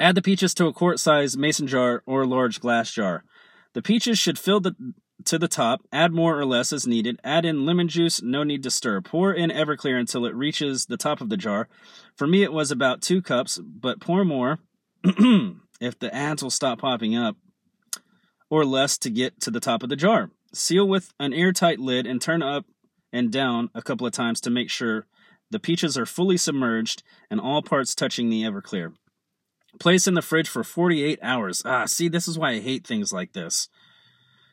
Add 0.00 0.14
the 0.14 0.22
peaches 0.22 0.54
to 0.54 0.66
a 0.66 0.72
quart 0.72 1.00
size 1.00 1.36
mason 1.36 1.66
jar 1.66 2.02
or 2.06 2.26
large 2.26 2.60
glass 2.60 2.92
jar. 2.92 3.24
The 3.74 3.82
peaches 3.82 4.18
should 4.18 4.38
fill 4.38 4.60
the 4.60 4.74
to 5.24 5.38
the 5.38 5.48
top. 5.48 5.82
Add 5.92 6.12
more 6.12 6.38
or 6.38 6.44
less 6.44 6.72
as 6.72 6.86
needed. 6.86 7.18
Add 7.24 7.44
in 7.44 7.66
lemon 7.66 7.88
juice, 7.88 8.22
no 8.22 8.44
need 8.44 8.62
to 8.64 8.70
stir. 8.70 9.00
Pour 9.00 9.32
in 9.32 9.50
Everclear 9.50 9.98
until 9.98 10.26
it 10.26 10.34
reaches 10.34 10.86
the 10.86 10.96
top 10.96 11.20
of 11.20 11.28
the 11.28 11.36
jar. 11.36 11.68
For 12.16 12.26
me, 12.26 12.42
it 12.42 12.52
was 12.52 12.70
about 12.70 13.02
two 13.02 13.22
cups, 13.22 13.58
but 13.58 14.00
pour 14.00 14.24
more 14.24 14.58
if 15.80 15.98
the 15.98 16.14
ads 16.14 16.42
will 16.42 16.50
stop 16.50 16.80
popping 16.80 17.16
up, 17.16 17.36
or 18.50 18.64
less 18.64 18.98
to 18.98 19.10
get 19.10 19.40
to 19.40 19.50
the 19.50 19.60
top 19.60 19.82
of 19.82 19.88
the 19.88 19.96
jar. 19.96 20.30
Seal 20.52 20.88
with 20.88 21.12
an 21.20 21.32
airtight 21.32 21.78
lid 21.78 22.06
and 22.06 22.20
turn 22.20 22.42
up 22.42 22.64
and 23.12 23.30
down 23.30 23.70
a 23.74 23.82
couple 23.82 24.06
of 24.06 24.12
times 24.12 24.40
to 24.40 24.50
make 24.50 24.70
sure 24.70 25.06
the 25.50 25.58
peaches 25.58 25.96
are 25.96 26.06
fully 26.06 26.36
submerged 26.36 27.02
and 27.30 27.40
all 27.40 27.62
parts 27.62 27.94
touching 27.94 28.30
the 28.30 28.42
Everclear. 28.42 28.94
Place 29.78 30.06
in 30.06 30.14
the 30.14 30.22
fridge 30.22 30.48
for 30.48 30.64
48 30.64 31.18
hours. 31.22 31.62
Ah, 31.64 31.84
see, 31.86 32.08
this 32.08 32.26
is 32.26 32.38
why 32.38 32.52
I 32.52 32.60
hate 32.60 32.86
things 32.86 33.12
like 33.12 33.32
this. 33.32 33.68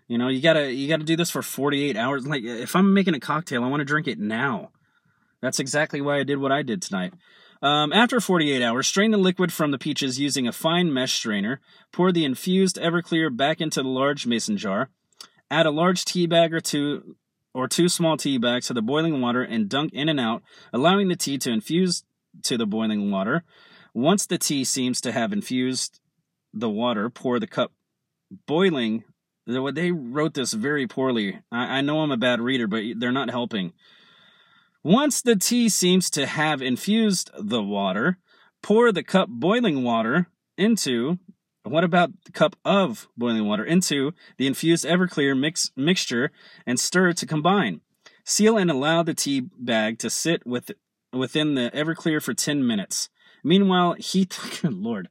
You 0.07 0.17
know, 0.17 0.27
you 0.27 0.41
gotta 0.41 0.71
you 0.71 0.87
gotta 0.87 1.03
do 1.03 1.15
this 1.15 1.31
for 1.31 1.41
48 1.41 1.97
hours. 1.97 2.27
Like 2.27 2.43
if 2.43 2.75
I'm 2.75 2.93
making 2.93 3.15
a 3.15 3.19
cocktail, 3.19 3.63
I 3.63 3.67
want 3.67 3.81
to 3.81 3.85
drink 3.85 4.07
it 4.07 4.19
now. 4.19 4.71
That's 5.41 5.59
exactly 5.59 6.01
why 6.01 6.19
I 6.19 6.23
did 6.23 6.37
what 6.37 6.51
I 6.51 6.61
did 6.61 6.81
tonight. 6.81 7.13
Um, 7.61 7.93
after 7.93 8.19
48 8.19 8.61
hours, 8.61 8.87
strain 8.87 9.11
the 9.11 9.17
liquid 9.17 9.51
from 9.51 9.71
the 9.71 9.77
peaches 9.77 10.19
using 10.19 10.47
a 10.47 10.51
fine 10.51 10.93
mesh 10.93 11.13
strainer. 11.13 11.61
Pour 11.91 12.11
the 12.11 12.25
infused 12.25 12.77
Everclear 12.77 13.35
back 13.35 13.61
into 13.61 13.81
the 13.81 13.89
large 13.89 14.25
mason 14.25 14.57
jar. 14.57 14.89
Add 15.49 15.65
a 15.65 15.71
large 15.71 16.05
tea 16.05 16.27
bag 16.27 16.53
or 16.53 16.59
two 16.59 17.15
or 17.53 17.67
two 17.67 17.87
small 17.87 18.17
tea 18.17 18.37
bags 18.37 18.67
to 18.67 18.73
the 18.73 18.81
boiling 18.81 19.21
water 19.21 19.41
and 19.41 19.69
dunk 19.69 19.93
in 19.93 20.09
and 20.09 20.19
out, 20.19 20.43
allowing 20.73 21.07
the 21.07 21.15
tea 21.15 21.37
to 21.37 21.51
infuse 21.51 22.03
to 22.43 22.57
the 22.57 22.65
boiling 22.65 23.09
water. 23.09 23.43
Once 23.93 24.25
the 24.25 24.37
tea 24.37 24.65
seems 24.65 24.99
to 24.99 25.13
have 25.13 25.31
infused 25.31 26.01
the 26.53 26.69
water, 26.69 27.09
pour 27.09 27.39
the 27.39 27.47
cup 27.47 27.71
boiling. 28.45 29.03
They 29.47 29.91
wrote 29.91 30.33
this 30.33 30.53
very 30.53 30.87
poorly. 30.87 31.39
I, 31.51 31.81
know 31.81 32.01
I'm 32.01 32.11
a 32.11 32.17
bad 32.17 32.41
reader, 32.41 32.67
but 32.67 32.83
they're 32.97 33.11
not 33.11 33.29
helping. 33.29 33.73
Once 34.85 35.19
the 35.23 35.35
tea 35.35 35.67
seems 35.67 36.11
to 36.11 36.27
have 36.27 36.61
infused 36.61 37.31
the 37.39 37.63
water, 37.63 38.19
pour 38.61 38.91
the 38.91 39.01
cup 39.01 39.27
boiling 39.27 39.83
water 39.83 40.27
into 40.59 41.17
what 41.63 41.83
about 41.83 42.11
the 42.25 42.31
cup 42.31 42.55
of 42.63 43.07
boiling 43.17 43.47
water 43.47 43.65
into 43.65 44.13
the 44.37 44.45
infused 44.45 44.85
Everclear 44.85 45.35
mix 45.35 45.71
mixture 45.75 46.31
and 46.67 46.79
stir 46.79 47.13
to 47.13 47.25
combine. 47.25 47.81
Seal 48.25 48.59
and 48.59 48.69
allow 48.69 49.01
the 49.01 49.15
tea 49.15 49.49
bag 49.57 49.97
to 49.97 50.09
sit 50.11 50.45
with 50.45 50.69
within 51.11 51.55
the 51.55 51.71
Everclear 51.73 52.21
for 52.21 52.35
10 52.35 52.67
minutes. 52.67 53.09
Meanwhile, 53.43 53.93
heat. 53.93 54.37
Good 54.61 54.73
lord. 54.73 55.09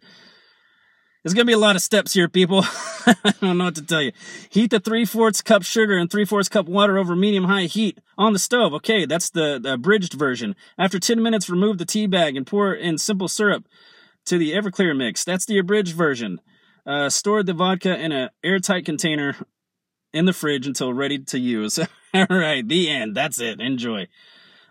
There's 1.24 1.32
gonna 1.32 1.46
be 1.46 1.54
a 1.54 1.58
lot 1.58 1.74
of 1.74 1.80
steps 1.80 2.12
here, 2.12 2.28
people. 2.28 2.64
I 3.06 3.32
don't 3.40 3.56
know 3.56 3.64
what 3.64 3.76
to 3.76 3.82
tell 3.82 4.02
you. 4.02 4.12
Heat 4.50 4.70
the 4.70 4.78
three 4.78 5.06
fourths 5.06 5.40
cup 5.40 5.62
sugar 5.62 5.96
and 5.96 6.10
three 6.10 6.26
fourths 6.26 6.50
cup 6.50 6.66
water 6.66 6.98
over 6.98 7.16
medium 7.16 7.44
high 7.44 7.64
heat 7.64 7.98
on 8.18 8.34
the 8.34 8.38
stove. 8.38 8.74
Okay, 8.74 9.06
that's 9.06 9.30
the, 9.30 9.58
the 9.58 9.72
abridged 9.72 10.12
version. 10.12 10.54
After 10.78 10.98
10 10.98 11.22
minutes, 11.22 11.48
remove 11.48 11.78
the 11.78 11.86
tea 11.86 12.06
bag 12.06 12.36
and 12.36 12.46
pour 12.46 12.74
in 12.74 12.98
simple 12.98 13.26
syrup 13.26 13.66
to 14.26 14.36
the 14.36 14.52
Everclear 14.52 14.94
mix. 14.94 15.24
That's 15.24 15.46
the 15.46 15.58
abridged 15.58 15.94
version. 15.94 16.42
Uh, 16.84 17.08
store 17.08 17.42
the 17.42 17.54
vodka 17.54 17.98
in 17.98 18.12
an 18.12 18.28
airtight 18.42 18.84
container 18.84 19.34
in 20.12 20.26
the 20.26 20.34
fridge 20.34 20.66
until 20.66 20.92
ready 20.92 21.18
to 21.18 21.38
use. 21.38 21.78
All 22.14 22.26
right, 22.28 22.68
the 22.68 22.90
end. 22.90 23.16
That's 23.16 23.40
it. 23.40 23.60
Enjoy. 23.62 24.08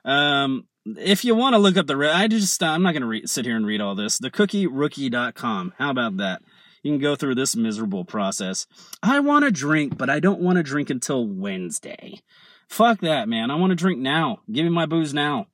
Um, 0.06 0.68
if 0.86 1.24
you 1.24 1.36
want 1.36 1.54
to 1.54 1.60
look 1.60 1.78
up 1.78 1.88
the, 1.88 1.98
I 2.14 2.28
just, 2.28 2.62
I'm 2.62 2.84
not 2.84 2.92
going 2.92 3.02
to 3.02 3.08
re- 3.08 3.26
sit 3.26 3.46
here 3.46 3.56
and 3.56 3.66
read 3.66 3.82
all 3.82 3.96
this. 3.96 4.20
Thecookierookie.com. 4.20 5.74
How 5.78 5.90
about 5.90 6.18
that? 6.18 6.42
You 6.82 6.92
can 6.92 7.00
go 7.00 7.16
through 7.16 7.36
this 7.36 7.56
miserable 7.56 8.04
process. 8.04 8.68
I 9.02 9.22
want 9.22 9.46
to 9.46 9.52
drink, 9.52 9.98
but 9.98 10.10
I 10.10 10.20
don't 10.20 10.42
want 10.42 10.58
to 10.58 10.64
drink 10.64 10.90
until 10.90 11.26
Wednesday. 11.26 12.22
Fuck 12.68 13.00
that, 13.02 13.30
man. 13.30 13.52
I 13.52 13.56
want 13.56 13.72
to 13.72 13.76
drink 13.76 14.00
now. 14.00 14.40
Give 14.52 14.66
me 14.66 14.72
my 14.72 14.86
booze 14.86 15.14
now. 15.14 15.48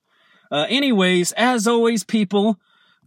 Uh, 0.52 0.66
anyways, 0.68 1.32
as 1.34 1.68
always, 1.68 2.04
people, 2.04 2.58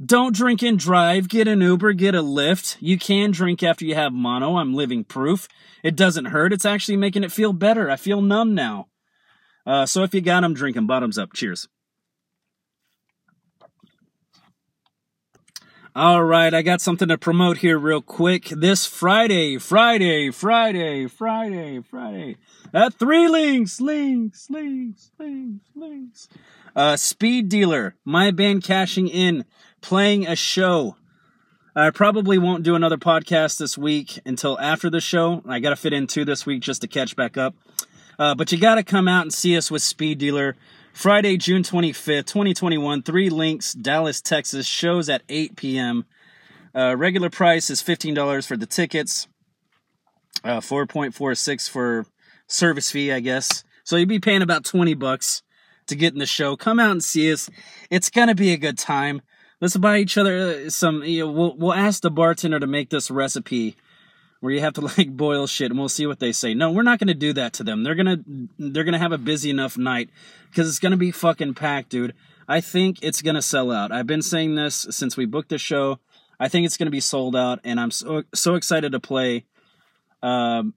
don't 0.05 0.35
drink 0.35 0.63
and 0.63 0.79
drive. 0.79 1.29
Get 1.29 1.49
an 1.49 1.61
Uber, 1.61 1.95
get 1.95 2.15
a 2.15 2.23
Lyft. 2.23 2.77
You 2.81 2.99
can 2.99 3.33
drink 3.33 3.63
after 3.63 3.85
you 3.85 3.97
have 3.97 4.13
mono. 4.13 4.57
I'm 4.57 4.75
living 4.75 5.03
proof. 5.03 5.49
It 5.83 5.97
doesn't 5.97 6.27
hurt. 6.27 6.53
It's 6.53 6.65
actually 6.65 6.99
making 6.99 7.25
it 7.25 7.33
feel 7.33 7.53
better. 7.53 7.91
I 7.91 7.97
feel 7.97 8.21
numb 8.21 8.55
now. 8.55 8.87
Uh, 9.67 9.87
so 9.87 10.05
if 10.05 10.15
you 10.15 10.21
got 10.21 10.43
them, 10.43 10.55
drink 10.55 10.77
them. 10.77 10.87
Bottoms 10.87 11.19
up. 11.19 11.33
Cheers. 11.33 11.69
All 15.95 16.25
right, 16.25 16.55
I 16.55 16.63
got 16.63 16.81
something 16.81 17.09
to 17.09 17.19
promote 17.19 17.59
here 17.59 17.79
real 17.79 18.01
quick. 18.01 18.49
This 18.49 18.87
Friday, 18.87 19.59
Friday, 19.59 20.31
Friday, 20.31 21.07
Friday, 21.07 21.83
Friday, 21.83 22.39
at 22.73 22.95
Three 22.95 23.29
Links, 23.29 23.79
Links, 23.79 24.49
Links, 24.49 25.11
Links, 25.19 25.67
Links. 25.75 26.29
Uh, 26.75 26.97
Speed 26.97 27.51
Dealer, 27.51 27.95
my 28.07 28.31
band 28.31 28.65
cashing 28.65 29.07
in, 29.07 29.45
playing 29.83 30.27
a 30.27 30.35
show. 30.35 30.97
I 31.77 31.91
probably 31.91 32.39
won't 32.39 32.65
do 32.65 32.75
another 32.75 32.97
podcast 32.97 33.59
this 33.59 33.77
week 33.77 34.19
until 34.25 34.59
after 34.59 34.89
the 34.89 35.03
show. 35.03 35.43
I 35.47 35.61
got 35.61 35.71
to 35.71 35.77
fit 35.77 35.93
in 35.93 36.07
two 36.07 36.25
this 36.25 36.47
week 36.47 36.63
just 36.63 36.81
to 36.81 36.89
catch 36.89 37.17
back 37.17 37.37
up. 37.37 37.55
Uh, 38.19 38.35
but 38.35 38.51
you 38.51 38.57
got 38.57 38.77
to 38.77 38.83
come 38.83 39.09
out 39.09 39.23
and 39.23 39.35
see 39.35 39.59
us 39.59 39.71
with 39.71 39.83
Speed 39.83 40.17
Dealer. 40.17 40.57
Friday, 40.93 41.39
June 41.39 41.63
25th, 41.63 42.27
2021, 42.27 43.03
Three 43.03 43.31
Links, 43.31 43.73
Dallas, 43.73 44.21
Texas. 44.21 44.67
Shows 44.67 45.09
at 45.09 45.23
8 45.29 45.57
p.m. 45.57 46.05
Uh, 46.75 46.97
regular 46.97 47.31
price 47.31 47.71
is 47.71 47.83
$15 47.83 48.47
for 48.47 48.57
the 48.57 48.67
tickets, 48.67 49.27
uh, 50.45 50.61
4.46 50.61 51.69
for 51.69 52.07
service 52.47 52.91
fee, 52.91 53.11
I 53.11 53.21
guess. 53.21 53.65
So 53.85 53.97
you'd 53.97 54.09
be 54.09 54.21
paying 54.21 54.43
about 54.43 54.65
20 54.65 54.95
bucks 54.95 55.43
to 55.87 55.97
get 55.97 56.13
in 56.13 56.19
the 56.19 56.27
show. 56.27 56.57
Come 56.57 56.79
out 56.79 56.93
and 56.93 57.03
see 57.03 57.33
us. 57.33 57.51
It's 57.91 58.11
gonna 58.11 58.35
be 58.35 58.53
a 58.53 58.59
good 58.59 58.79
time. 58.79 59.23
Let's 59.61 59.77
buy 59.77 59.99
each 59.99 60.19
other 60.19 60.65
uh, 60.67 60.71
some. 60.71 61.03
You 61.03 61.27
know, 61.27 61.33
we'll 61.33 61.57
we'll 61.57 61.75
ask 61.75 62.03
the 62.03 62.11
bartender 62.11 62.61
to 62.61 62.67
make 62.67 62.91
this 62.91 63.11
recipe 63.11 63.77
where 64.43 64.53
you 64.53 64.61
have 64.61 64.75
to 64.75 64.81
like 64.99 65.17
boil 65.17 65.47
shit 65.47 65.71
and 65.71 65.79
we'll 65.79 65.89
see 65.89 66.07
what 66.07 66.19
they 66.19 66.33
say. 66.33 66.53
No, 66.53 66.73
we're 66.73 66.83
not 66.83 66.99
going 66.99 67.09
to 67.09 67.15
do 67.15 67.33
that 67.33 67.55
to 67.55 67.65
them. 67.65 67.85
They're 67.85 67.95
going 67.95 68.07
to 68.07 68.49
they're 68.59 68.85
going 68.85 68.93
to 68.93 68.99
have 68.99 69.13
a 69.13 69.19
busy 69.19 69.49
enough 69.49 69.79
night 69.79 70.11
cuz 70.53 70.69
it's 70.69 70.81
going 70.81 70.91
to 70.91 70.99
be 70.99 71.13
fucking 71.13 71.55
packed, 71.55 71.91
dude. 71.91 72.13
I 72.49 72.61
think 72.61 72.99
it's 73.03 73.23
going 73.23 73.37
to 73.37 73.43
sell 73.43 73.71
out. 73.71 73.93
I've 73.93 74.09
been 74.09 74.21
saying 74.21 74.57
this 74.57 74.89
since 74.91 75.17
we 75.17 75.27
booked 75.27 75.51
the 75.51 75.59
show. 75.59 76.01
I 76.41 76.49
think 76.49 76.67
it's 76.67 76.77
going 76.77 76.89
to 76.89 76.91
be 76.93 77.01
sold 77.01 77.37
out 77.37 77.61
and 77.63 77.79
I'm 77.79 77.93
so 77.93 78.25
so 78.35 78.57
excited 78.57 78.93
to 78.93 79.01
play 79.01 79.45
um 80.23 80.75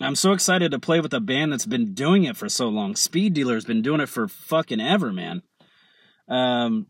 I'm 0.00 0.14
so 0.14 0.30
excited 0.30 0.70
to 0.70 0.78
play 0.78 1.00
with 1.00 1.12
a 1.12 1.18
band 1.18 1.52
that's 1.52 1.66
been 1.66 1.92
doing 1.92 2.22
it 2.22 2.36
for 2.36 2.48
so 2.48 2.68
long. 2.68 2.94
Speed 2.94 3.34
Dealer's 3.34 3.64
been 3.64 3.82
doing 3.82 4.00
it 4.00 4.08
for 4.08 4.28
fucking 4.28 4.80
ever, 4.80 5.12
man. 5.12 5.42
Um 6.28 6.86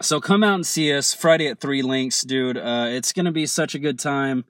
so 0.00 0.20
come 0.20 0.44
out 0.44 0.54
and 0.54 0.64
see 0.64 0.94
us 0.94 1.12
Friday 1.12 1.48
at 1.48 1.58
3 1.58 1.82
Links, 1.82 2.20
dude. 2.20 2.56
Uh 2.56 2.86
it's 2.90 3.12
to 3.12 3.32
be 3.32 3.46
such 3.46 3.74
a 3.74 3.80
good 3.80 3.98
time. 3.98 4.44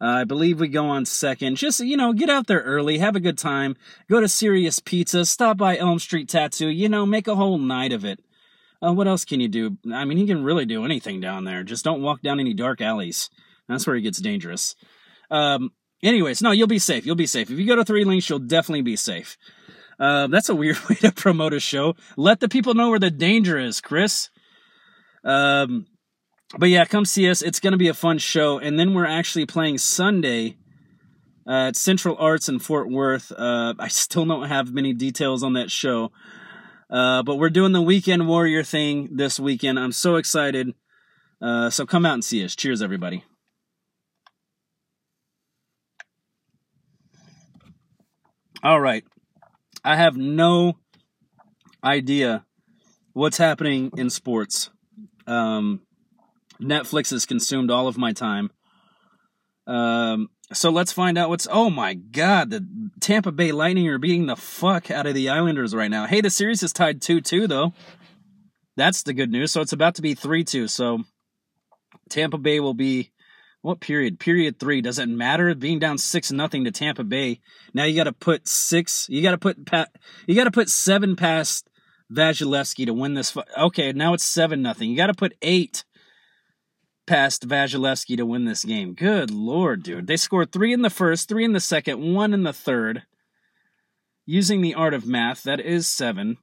Uh, 0.00 0.06
I 0.06 0.24
believe 0.24 0.60
we 0.60 0.68
go 0.68 0.86
on 0.86 1.06
second. 1.06 1.56
Just, 1.56 1.80
you 1.80 1.96
know, 1.96 2.12
get 2.12 2.28
out 2.28 2.46
there 2.46 2.60
early, 2.60 2.98
have 2.98 3.16
a 3.16 3.20
good 3.20 3.38
time, 3.38 3.76
go 4.10 4.20
to 4.20 4.28
Serious 4.28 4.80
Pizza, 4.80 5.24
stop 5.24 5.56
by 5.56 5.76
Elm 5.78 5.98
Street 5.98 6.28
Tattoo, 6.28 6.68
you 6.68 6.88
know, 6.88 7.06
make 7.06 7.28
a 7.28 7.36
whole 7.36 7.58
night 7.58 7.92
of 7.92 8.04
it. 8.04 8.20
Uh, 8.84 8.92
what 8.92 9.08
else 9.08 9.24
can 9.24 9.40
you 9.40 9.48
do? 9.48 9.78
I 9.92 10.04
mean, 10.04 10.18
you 10.18 10.26
can 10.26 10.44
really 10.44 10.66
do 10.66 10.84
anything 10.84 11.20
down 11.20 11.44
there. 11.44 11.62
Just 11.62 11.84
don't 11.84 12.02
walk 12.02 12.22
down 12.22 12.40
any 12.40 12.54
dark 12.54 12.80
alleys. 12.80 13.30
That's 13.68 13.86
where 13.86 13.96
it 13.96 14.02
gets 14.02 14.20
dangerous. 14.20 14.74
Um, 15.30 15.72
anyways, 16.02 16.42
no, 16.42 16.50
you'll 16.50 16.66
be 16.66 16.78
safe. 16.78 17.06
You'll 17.06 17.16
be 17.16 17.26
safe. 17.26 17.50
If 17.50 17.58
you 17.58 17.66
go 17.66 17.76
to 17.76 17.84
Three 17.84 18.04
Links, 18.04 18.28
you'll 18.28 18.40
definitely 18.40 18.82
be 18.82 18.96
safe. 18.96 19.38
Uh, 19.98 20.26
that's 20.26 20.48
a 20.48 20.54
weird 20.54 20.78
way 20.88 20.96
to 20.96 21.12
promote 21.12 21.54
a 21.54 21.60
show. 21.60 21.96
Let 22.16 22.40
the 22.40 22.48
people 22.48 22.74
know 22.74 22.90
where 22.90 22.98
the 22.98 23.10
danger 23.10 23.58
is, 23.58 23.80
Chris. 23.80 24.28
Um, 25.24 25.86
but 26.58 26.68
yeah, 26.68 26.84
come 26.84 27.04
see 27.04 27.28
us. 27.28 27.42
It's 27.42 27.60
going 27.60 27.72
to 27.72 27.78
be 27.78 27.88
a 27.88 27.94
fun 27.94 28.18
show. 28.18 28.58
And 28.58 28.78
then 28.78 28.94
we're 28.94 29.06
actually 29.06 29.46
playing 29.46 29.78
Sunday 29.78 30.56
uh, 31.46 31.68
at 31.68 31.76
Central 31.76 32.16
Arts 32.18 32.48
in 32.48 32.58
Fort 32.58 32.90
Worth. 32.90 33.32
Uh, 33.32 33.74
I 33.78 33.88
still 33.88 34.24
don't 34.24 34.48
have 34.48 34.72
many 34.72 34.92
details 34.92 35.42
on 35.42 35.54
that 35.54 35.70
show. 35.70 36.12
Uh, 36.90 37.22
but 37.22 37.36
we're 37.36 37.50
doing 37.50 37.72
the 37.72 37.82
Weekend 37.82 38.28
Warrior 38.28 38.62
thing 38.62 39.16
this 39.16 39.40
weekend. 39.40 39.78
I'm 39.78 39.92
so 39.92 40.16
excited. 40.16 40.74
Uh, 41.40 41.70
so 41.70 41.86
come 41.86 42.06
out 42.06 42.14
and 42.14 42.24
see 42.24 42.44
us. 42.44 42.54
Cheers, 42.54 42.82
everybody. 42.82 43.24
All 48.62 48.80
right. 48.80 49.04
I 49.84 49.96
have 49.96 50.16
no 50.16 50.78
idea 51.82 52.46
what's 53.12 53.36
happening 53.36 53.90
in 53.96 54.08
sports. 54.08 54.70
Um, 55.26 55.80
Netflix 56.64 57.10
has 57.10 57.26
consumed 57.26 57.70
all 57.70 57.88
of 57.88 57.98
my 57.98 58.12
time. 58.12 58.50
Um, 59.66 60.28
so 60.52 60.70
let's 60.70 60.92
find 60.92 61.16
out 61.16 61.28
what's. 61.28 61.48
Oh 61.50 61.70
my 61.70 61.94
God, 61.94 62.50
the 62.50 62.66
Tampa 63.00 63.32
Bay 63.32 63.52
Lightning 63.52 63.88
are 63.88 63.98
beating 63.98 64.26
the 64.26 64.36
fuck 64.36 64.90
out 64.90 65.06
of 65.06 65.14
the 65.14 65.28
Islanders 65.28 65.74
right 65.74 65.90
now. 65.90 66.06
Hey, 66.06 66.20
the 66.20 66.30
series 66.30 66.62
is 66.62 66.72
tied 66.72 67.00
2 67.00 67.20
2, 67.20 67.46
though. 67.46 67.72
That's 68.76 69.02
the 69.02 69.12
good 69.14 69.30
news. 69.30 69.52
So 69.52 69.60
it's 69.60 69.72
about 69.72 69.94
to 69.96 70.02
be 70.02 70.14
3 70.14 70.44
2. 70.44 70.68
So 70.68 71.04
Tampa 72.08 72.38
Bay 72.38 72.60
will 72.60 72.74
be. 72.74 73.10
What 73.62 73.80
period? 73.80 74.20
Period 74.20 74.60
three. 74.60 74.82
Does 74.82 74.98
it 74.98 75.08
matter 75.08 75.54
being 75.54 75.78
down 75.78 75.96
six 75.96 76.30
nothing 76.30 76.64
to 76.64 76.70
Tampa 76.70 77.02
Bay? 77.02 77.40
Now 77.72 77.84
you 77.84 77.96
got 77.96 78.04
to 78.04 78.12
put 78.12 78.46
six. 78.46 79.06
You 79.08 79.22
got 79.22 79.30
to 79.30 79.38
put 79.38 79.56
You 80.26 80.34
got 80.34 80.44
to 80.44 80.50
put 80.50 80.68
seven 80.68 81.16
past 81.16 81.66
Vasilevskiy 82.12 82.84
to 82.84 82.92
win 82.92 83.14
this. 83.14 83.34
Okay, 83.56 83.92
now 83.92 84.12
it's 84.12 84.22
seven 84.22 84.60
nothing. 84.60 84.90
You 84.90 84.98
got 84.98 85.06
to 85.06 85.14
put 85.14 85.32
eight 85.40 85.84
past 87.06 87.46
Vasilevskiy 87.46 88.16
to 88.16 88.26
win 88.26 88.44
this 88.44 88.64
game. 88.64 88.94
Good 88.94 89.30
lord, 89.30 89.82
dude. 89.82 90.06
They 90.06 90.16
scored 90.16 90.52
three 90.52 90.72
in 90.72 90.82
the 90.82 90.90
first, 90.90 91.28
three 91.28 91.44
in 91.44 91.52
the 91.52 91.60
second, 91.60 92.14
one 92.14 92.32
in 92.32 92.42
the 92.42 92.52
third. 92.52 93.02
Using 94.26 94.62
the 94.62 94.74
art 94.74 94.94
of 94.94 95.06
math, 95.06 95.42
that 95.42 95.60
is 95.60 95.86
seven. 95.86 96.38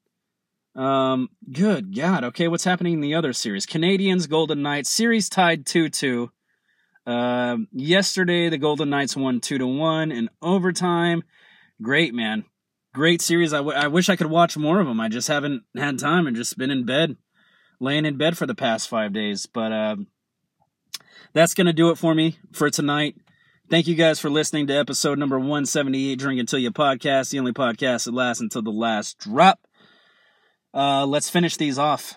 Um, 0.76 1.30
good 1.52 1.96
God. 1.96 2.24
Okay, 2.26 2.48
what's 2.48 2.64
happening 2.64 2.94
in 2.94 3.02
the 3.02 3.16
other 3.16 3.34
series? 3.34 3.66
Canadiens, 3.66 4.30
Golden 4.30 4.62
Knights, 4.62 4.90
series 4.90 5.30
tied 5.30 5.66
2 5.66 5.90
2. 5.90 6.32
Uh, 7.06 7.58
yesterday, 7.72 8.50
the 8.50 8.58
Golden 8.58 8.90
Knights 8.90 9.18
won 9.18 9.42
2 9.42 9.58
to 9.58 9.68
1 9.68 10.12
in 10.12 10.30
overtime. 10.42 11.24
Great, 11.82 12.14
man. 12.14 12.46
Great 12.94 13.22
series. 13.22 13.54
I, 13.54 13.58
w- 13.58 13.78
I 13.78 13.88
wish 13.88 14.10
I 14.10 14.16
could 14.16 14.30
watch 14.30 14.56
more 14.56 14.80
of 14.80 14.88
them. 14.88 15.00
I 15.00 15.10
just 15.10 15.28
haven't 15.28 15.64
had 15.76 15.98
time 15.98 16.28
and 16.28 16.36
just 16.36 16.58
been 16.58 16.70
in 16.70 16.86
bed, 16.86 17.18
laying 17.80 18.06
in 18.06 18.18
bed 18.18 18.38
for 18.38 18.46
the 18.46 18.56
past 18.56 18.88
five 18.88 19.14
days. 19.14 19.48
But, 19.48 19.72
uh, 19.72 19.96
that's 21.34 21.54
going 21.54 21.68
to 21.68 21.74
do 21.74 21.90
it 21.90 21.98
for 21.98 22.14
me 22.14 22.38
for 22.52 22.70
tonight. 22.70 23.16
Thank 23.70 23.88
you 23.88 23.96
guys 23.96 24.20
for 24.20 24.30
listening 24.30 24.68
to 24.68 24.74
episode 24.74 25.18
number 25.18 25.40
178 25.40 26.20
Drink 26.20 26.40
Until 26.40 26.60
You 26.60 26.72
podcast, 26.72 27.30
the 27.30 27.40
only 27.40 27.54
podcast 27.54 28.06
that 28.06 28.14
lasts 28.14 28.42
until 28.42 28.62
the 28.62 28.72
last 28.72 29.18
drop. 29.20 29.60
Uh, 30.74 31.06
let's 31.06 31.30
finish 31.30 31.56
these 31.56 31.80
off. 31.80 32.16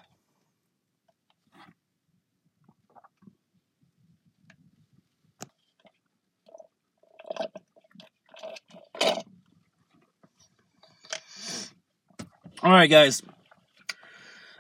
All 12.65 12.73
right, 12.73 12.89
guys. 12.89 13.23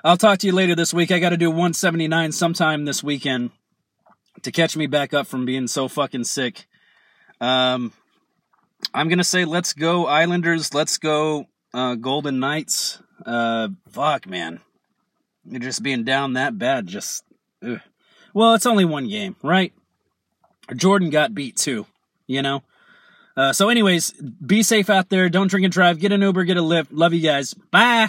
I'll 0.04 0.18
talk 0.18 0.38
to 0.40 0.46
you 0.46 0.52
later 0.52 0.76
this 0.76 0.92
week. 0.92 1.10
I 1.10 1.18
got 1.18 1.30
to 1.30 1.38
do 1.38 1.48
179 1.50 2.32
sometime 2.32 2.84
this 2.84 3.02
weekend 3.02 3.50
to 4.44 4.52
catch 4.52 4.76
me 4.76 4.86
back 4.86 5.12
up 5.12 5.26
from 5.26 5.44
being 5.44 5.66
so 5.66 5.88
fucking 5.88 6.24
sick. 6.24 6.66
Um, 7.40 7.92
I'm 8.92 9.08
gonna 9.08 9.24
say 9.24 9.44
let's 9.44 9.72
go 9.72 10.06
Islanders. 10.06 10.72
Let's 10.72 10.98
go 10.98 11.46
uh, 11.72 11.96
Golden 11.96 12.38
Knights. 12.38 13.02
Uh, 13.24 13.68
fuck, 13.90 14.26
man, 14.26 14.60
you're 15.44 15.60
just 15.60 15.82
being 15.82 16.04
down 16.04 16.34
that 16.34 16.58
bad. 16.58 16.86
Just, 16.86 17.24
ugh. 17.66 17.80
well, 18.32 18.54
it's 18.54 18.66
only 18.66 18.84
one 18.84 19.08
game, 19.08 19.36
right? 19.42 19.72
Jordan 20.74 21.10
got 21.10 21.34
beat 21.34 21.56
too, 21.56 21.86
you 22.26 22.42
know. 22.42 22.62
Uh, 23.36 23.52
so, 23.52 23.68
anyways, 23.68 24.12
be 24.12 24.62
safe 24.62 24.88
out 24.88 25.08
there. 25.08 25.28
Don't 25.28 25.48
drink 25.48 25.64
and 25.64 25.72
drive. 25.72 25.98
Get 25.98 26.12
an 26.12 26.22
Uber. 26.22 26.44
Get 26.44 26.56
a 26.56 26.62
Lyft. 26.62 26.88
Love 26.92 27.12
you 27.12 27.20
guys. 27.20 27.52
Bye. 27.54 28.08